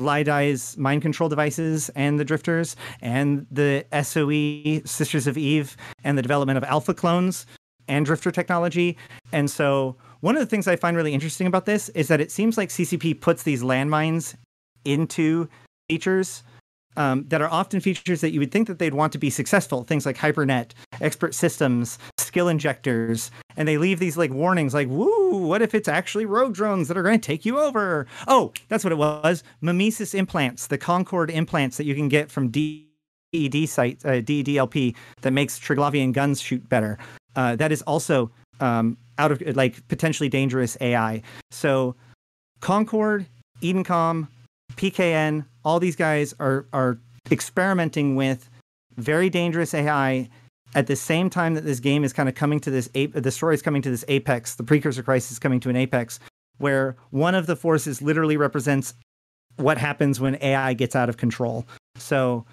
[0.00, 6.16] Lai Dai's mind control devices and the drifters and the SOE Sisters of Eve and
[6.16, 7.46] the development of alpha clones
[7.88, 8.96] and drifter technology.
[9.32, 12.30] And so one of the things I find really interesting about this is that it
[12.30, 14.34] seems like CCP puts these landmines
[14.84, 15.48] into
[15.88, 16.42] features
[16.96, 19.84] um, that are often features that you would think that they'd want to be successful.
[19.84, 21.98] Things like HyperNet, expert systems,
[22.30, 25.48] skill injectors, and they leave these like warnings, like "Woo!
[25.48, 28.84] What if it's actually rogue drones that are going to take you over?" Oh, that's
[28.84, 29.42] what it was.
[29.60, 35.58] Mimesis implants, the Concord implants that you can get from DED site, uh, that makes
[35.58, 36.98] Triglavian guns shoot better.
[37.34, 41.20] Uh, that is also um, out of like potentially dangerous AI.
[41.50, 41.96] So
[42.60, 43.26] Concord,
[43.60, 44.28] Edencom,
[44.76, 46.96] PKN, all these guys are are
[47.32, 48.48] experimenting with
[48.96, 50.28] very dangerous AI
[50.74, 53.54] at the same time that this game is kind of coming to this the story
[53.54, 56.20] is coming to this apex, the precursor crisis is coming to an apex
[56.58, 58.94] where one of the forces literally represents
[59.56, 61.66] what happens when AI gets out of control.
[61.96, 62.44] So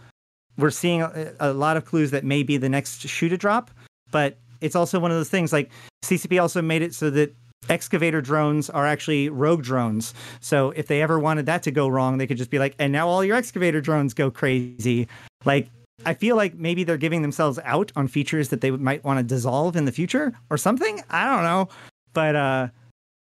[0.58, 3.70] we're seeing a, a lot of clues that may be the next shoe to drop,
[4.12, 5.70] but it's also one of those things like
[6.04, 7.36] CCP also made it so that
[7.70, 10.14] excavator drones are actually rogue drones.
[10.40, 12.92] So if they ever wanted that to go wrong, they could just be like, and
[12.94, 15.08] now all your excavator drones go crazy.
[15.46, 15.70] Like,
[16.06, 19.24] I feel like maybe they're giving themselves out on features that they might want to
[19.24, 21.02] dissolve in the future or something.
[21.10, 21.70] I don't know.
[22.14, 22.68] But uh,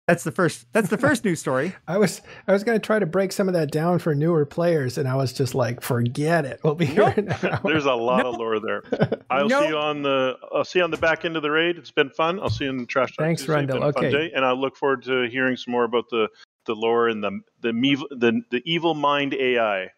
[0.07, 0.67] that's the first.
[0.73, 1.75] That's the first news story.
[1.87, 4.47] I was I was going to try to break some of that down for newer
[4.47, 6.61] players, and I was just like, forget it.
[6.65, 7.15] We'll be nope.
[7.15, 7.61] here now.
[7.65, 8.35] There's a lot nope.
[8.35, 8.83] of lore there.
[9.31, 9.65] I'll nope.
[9.65, 10.37] see you on the.
[10.55, 11.77] I'll see you on the back end of the raid.
[11.77, 12.41] It's been fun.
[12.41, 13.11] I'll see you in the trash.
[13.19, 13.85] Thanks, Rendell.
[13.85, 14.11] Okay.
[14.11, 16.29] Day, and I look forward to hearing some more about the
[16.65, 17.73] the lore and the the
[18.11, 19.91] the, the evil mind AI.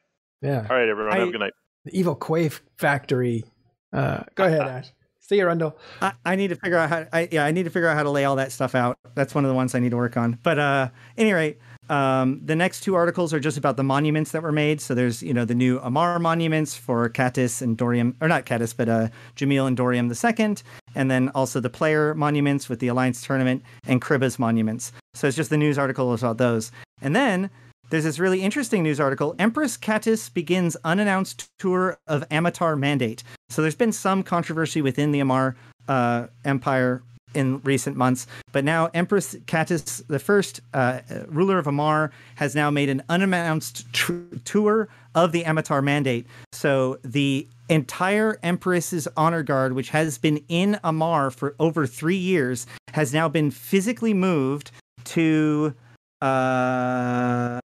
[0.42, 0.66] Yeah.
[0.68, 1.12] All right, everyone.
[1.12, 1.52] I, have a good night.
[1.84, 3.44] The evil Quafe factory.
[3.92, 4.92] Uh, go ahead, Ash.
[5.30, 5.78] See you, Rendell.
[6.02, 7.06] I, I, need to figure out how.
[7.12, 8.98] I, yeah, I need to figure out how to lay all that stuff out.
[9.14, 10.38] That's one of the ones I need to work on.
[10.42, 11.58] But uh, any rate,
[11.88, 14.80] um, the next two articles are just about the monuments that were made.
[14.80, 18.76] So there's you know the new Amarr monuments for Catiz and Doriam, or not Catiz,
[18.76, 20.64] but uh, Jamyl and Doriam the second,
[20.96, 24.90] and then also the player monuments with the Alliance tournament and Kriba's monuments.
[25.14, 26.72] So it's just the news article about those.
[27.02, 27.50] And then
[27.91, 29.34] there's this really interesting news article.
[29.38, 33.22] Empress Catiz begins unannounced tour of Ammatar Mandate.
[33.49, 35.57] So there's been some controversy within the Amarr
[35.88, 37.03] uh, Empire
[37.34, 42.70] in recent months, but now Empress Catiz, the first uh, ruler of Amarr, has now
[42.70, 44.14] made an unannounced tr-
[44.45, 46.26] tour of the Ammatar Mandate.
[46.53, 52.66] So the entire Empress's honor guard, which has been in Amarr for over three years,
[52.93, 54.72] has now been physically moved
[55.05, 55.74] to
[56.20, 57.61] uh,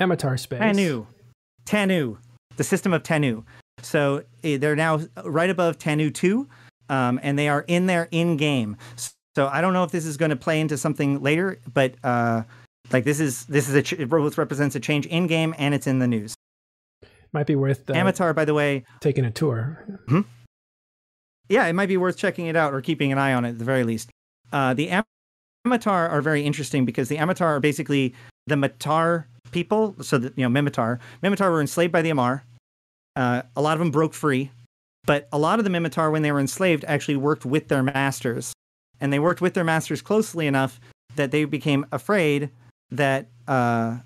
[0.00, 0.60] Ammatar space.
[0.60, 1.06] Tanoo.
[1.66, 2.18] Tanoo.
[2.56, 3.44] The system of Tanoo.
[3.82, 6.48] So eh, they're now right above Tanoo 2,
[6.88, 8.76] um, and they are in there in game.
[9.36, 12.42] So I don't know if this is going to play into something later, but uh,
[12.92, 15.86] like this is this is a ch- it represents a change in game, and it's
[15.86, 16.34] in the news.
[17.32, 19.84] Might be worth uh, Ammatar, by the way, taking a tour.
[20.08, 20.22] Hmm?
[21.48, 23.58] Yeah, it might be worth checking it out or keeping an eye on it at
[23.58, 24.10] the very least.
[24.52, 24.90] Uh, the
[25.66, 28.14] Ammatar are very interesting because the Ammatar are basically
[28.46, 29.94] the Matar people.
[30.00, 32.42] So that you know, Minmatar, Minmatar were enslaved by the Amarr.
[33.16, 34.50] Uh, a lot of them broke free,
[35.04, 38.52] but a lot of the Minmatar, when they were enslaved, actually worked with their masters,
[39.00, 40.80] and they worked with their masters closely enough
[41.16, 42.50] that they became afraid
[42.90, 43.98] that uh,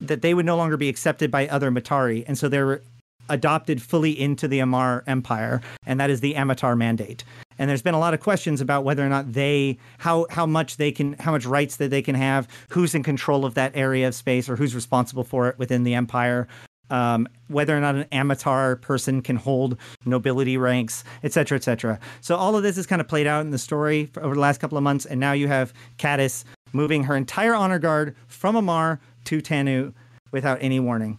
[0.00, 2.82] that they would no longer be accepted by other Matari, and so they were
[3.28, 7.24] adopted fully into the Amarr Empire, and that is the Ammatar Mandate
[7.58, 10.76] and there's been a lot of questions about whether or not they how how much
[10.76, 14.08] they can how much rights that they can have who's in control of that area
[14.08, 16.46] of space or who's responsible for it within the empire
[16.88, 21.98] um, whether or not an ammatar person can hold nobility ranks et cetera et cetera.
[22.20, 24.58] So all of this is kind of played out in the story over the last
[24.58, 29.00] couple of months and now you have Catiz moving her entire honor guard from amarr
[29.24, 29.92] to Tanoo
[30.30, 31.18] without any warning.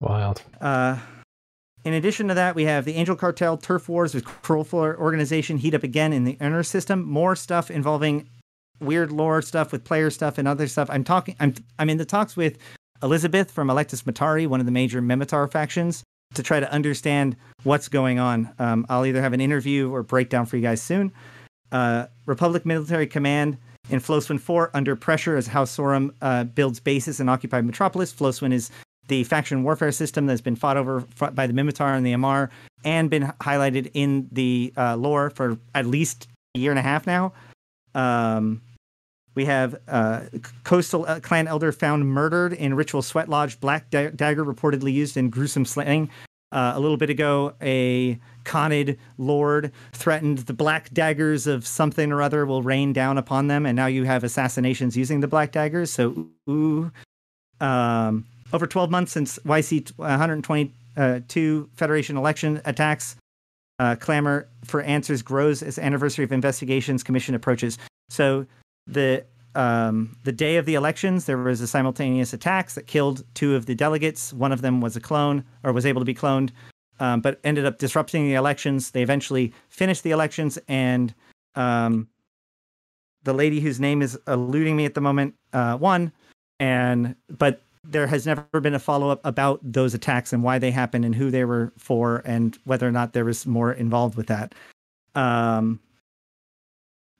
[0.00, 0.42] Wild.
[0.60, 0.98] Uh
[1.86, 5.72] In addition to that, we have the Angel Cartel, Turf Wars with Krullefor Organization heat
[5.72, 7.04] up again in the inner system.
[7.04, 8.28] More stuff involving
[8.80, 10.88] weird lore stuff with player stuff and other stuff.
[10.90, 11.36] I'm talking.
[11.38, 12.58] I'm I'm in the talks with
[13.04, 16.02] Elizabeth from Electus Matari, one of the major Minmatar factions,
[16.34, 18.52] to try to understand what's going on.
[18.58, 21.12] Um, I'll either have an interview or breakdown for you guys soon.
[21.70, 23.58] Uh, Republic Military Command
[23.90, 28.12] in Floswin 4 under pressure as House Sarum uh, builds bases in occupied metropolis.
[28.12, 28.72] Floswin is
[29.08, 31.00] the faction warfare system that's been fought over
[31.32, 32.50] by the Minmatar and the Amarr
[32.84, 37.06] and been highlighted in the uh, lore for at least a year and a half
[37.06, 37.32] now.
[37.94, 38.62] Um,
[39.34, 40.22] we have uh,
[40.64, 43.60] coastal uh, clan elder found murdered in ritual sweat lodge.
[43.60, 46.10] Black da- dagger reportedly used in gruesome slaying.
[46.52, 52.22] Uh, a little bit ago, a Khanid lord threatened the black daggers of something or
[52.22, 55.90] other will rain down upon them, and now you have assassinations using the black daggers.
[55.90, 56.90] So, ooh,
[57.60, 63.16] um, over 12 months since YC 122 Federation election attacks,
[63.78, 67.78] uh, clamor for answers grows as anniversary of investigations commission approaches.
[68.08, 68.46] So
[68.86, 69.24] the
[69.54, 73.64] um, the day of the elections, there was a simultaneous attacks that killed two of
[73.64, 74.32] the delegates.
[74.34, 76.50] One of them was a clone or was able to be cloned,
[77.00, 78.90] um, but ended up disrupting the elections.
[78.90, 81.14] They eventually finished the elections, and
[81.54, 82.08] um,
[83.24, 86.12] the lady whose name is eluding me at the moment uh, won.
[86.60, 90.70] And but there has never been a follow up about those attacks and why they
[90.70, 94.26] happened and who they were for and whether or not there was more involved with
[94.26, 94.54] that.
[95.14, 95.80] Um,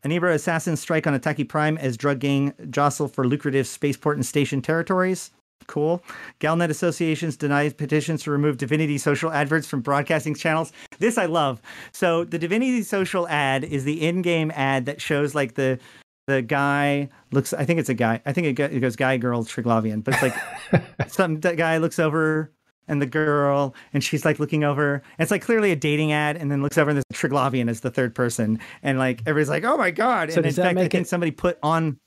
[0.05, 4.63] Anibra assassins strike on Intaki Prime as drug gang jostle for lucrative spaceport and station
[4.63, 5.31] territories.
[5.67, 6.03] Cool.
[6.39, 10.73] Galnet Associations denies petitions to remove Divinity Social adverts from broadcasting channels.
[10.99, 11.61] This I love.
[11.93, 15.79] So the Divinity Social ad is the in-game ad that shows like the
[16.27, 17.53] the guy looks.
[17.53, 18.21] I think it's a guy.
[18.27, 20.03] I think it, goes guy, girl, Triglavian.
[20.03, 22.53] But it's like some that guy looks over
[22.89, 25.03] and the girl, and she's like looking over.
[25.19, 27.81] It's like clearly a dating ad, and then looks over and there's a Triglavian as
[27.81, 30.89] the third person, and like everybody's like, "Oh my god!" So and in fact, I
[30.89, 31.99] think it, somebody put on.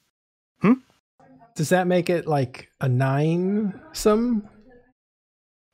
[0.62, 0.74] Hmm.
[1.56, 3.80] Does that make it like a nine?
[3.94, 4.48] Some.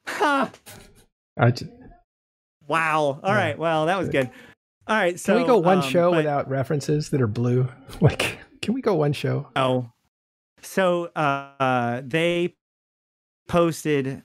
[0.08, 0.52] Ha.
[1.38, 1.70] I just,
[2.68, 3.20] wow.
[3.22, 3.36] All yeah.
[3.36, 3.60] right.
[3.60, 4.30] Well, that was good.
[4.88, 5.20] All right.
[5.20, 7.68] So can we go one um, show but, without references that are blue?
[8.02, 9.48] Like, can we go one show?
[9.56, 9.90] Oh.
[10.62, 12.56] So uh, they
[13.48, 14.24] posted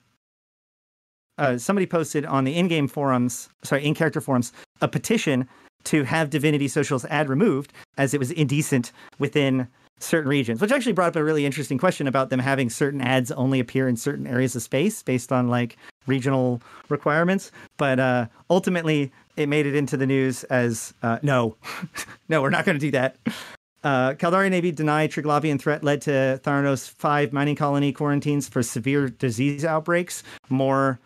[1.39, 4.53] uh, somebody posted on the in-game forums, sorry, in-character forums,
[4.83, 5.49] a petition
[5.85, 9.67] to have Divinity Social's ad removed as it was indecent within
[9.99, 13.31] certain regions, which actually brought up a really interesting question about them having certain ads
[13.33, 15.77] only appear in certain areas of space based on like
[16.11, 17.51] regional requirements.
[17.79, 21.57] But uh, ultimately, it made it into the news as uh, no,
[22.29, 23.17] no, we're not going to do that.
[23.83, 29.09] Uh, Caldari Navy denied Triglavian threat led to Theranos 5 mining colony quarantines for severe
[29.09, 30.23] disease outbreaks.
[30.51, 31.01] More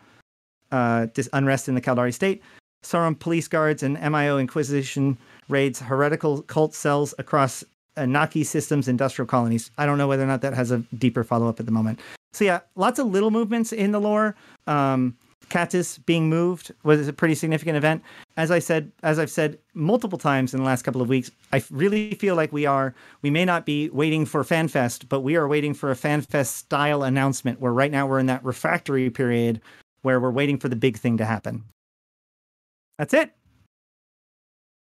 [0.71, 2.41] uh, dis- unrest in the Caldari state.
[2.83, 7.63] Sauron police guards and MIO Inquisition raids heretical cult cells across
[7.97, 9.71] Naki systems industrial colonies.
[9.77, 11.99] I don't know whether or not that has a deeper follow up at the moment.
[12.35, 14.35] So yeah, lots of little movements in the lore.
[14.67, 15.15] Um,
[15.49, 18.03] Catiz being moved was a pretty significant event.
[18.35, 21.63] As I said, as I've said multiple times in the last couple of weeks, I
[21.71, 22.93] really feel like we are.
[23.21, 27.03] We may not be waiting for FanFest, but we are waiting for a FanFest style
[27.03, 27.61] announcement.
[27.61, 29.61] Where right now we're in that refractory period
[30.01, 31.63] where we're waiting for the big thing to happen.
[32.97, 33.31] That's it.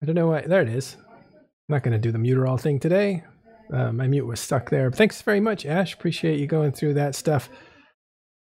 [0.04, 0.42] I don't know why.
[0.42, 0.98] There it is.
[1.00, 3.24] I'm not going to do the muterall thing today.
[3.72, 4.92] Uh, my mute was stuck there.
[4.92, 5.94] Thanks very much, Ash.
[5.94, 7.50] Appreciate you going through that stuff.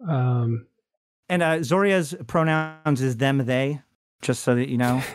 [0.07, 0.66] Um,
[1.29, 3.81] and uh, Zoria's pronouns is them, they,
[4.20, 5.03] just so that you know.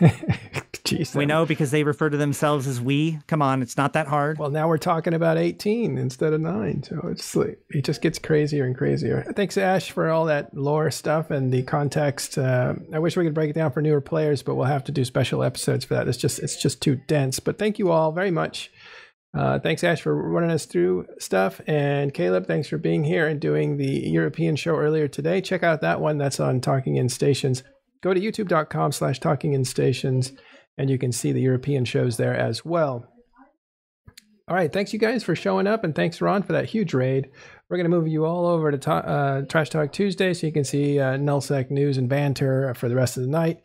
[0.90, 3.18] Jeez, we know because they refer to themselves as we.
[3.28, 4.38] Come on, it's not that hard.
[4.38, 6.82] Well, now we're talking about 18 instead of 9.
[6.82, 9.24] So it's like, it just gets crazier and crazier.
[9.36, 12.38] Thanks, Ash, for all that lore stuff and the context.
[12.38, 14.92] Uh, I wish we could break it down for newer players, but we'll have to
[14.92, 16.08] do special episodes for that.
[16.08, 17.38] It's just it's just too dense.
[17.38, 18.70] But thank you all very much.
[19.36, 21.60] Uh, thanks, Ash, for running us through stuff.
[21.66, 25.40] And Caleb, thanks for being here and doing the European show earlier today.
[25.40, 26.18] Check out that one.
[26.18, 27.62] That's on Talking in Stations.
[28.02, 30.32] Go to youtube.com slash talking in stations
[30.78, 33.06] and you can see the European shows there as well.
[34.48, 37.28] All right, thanks you guys for showing up, and thanks Ron for that huge raid.
[37.68, 40.52] We're going to move you all over to ta- uh, Trash Talk Tuesday so you
[40.52, 43.60] can see uh, Nullsec news and banter for the rest of the night.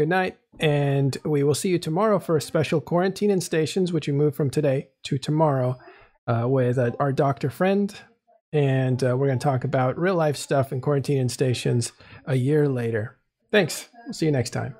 [0.00, 4.06] Good night, and we will see you tomorrow for a special quarantine in stations, which
[4.06, 5.78] we move from today to tomorrow
[6.26, 7.94] uh, with uh, our doctor friend,
[8.50, 11.92] and uh, we're going to talk about real life stuff in quarantine in stations
[12.24, 13.18] a year later.
[13.52, 13.90] Thanks.
[14.06, 14.74] We'll see you next time.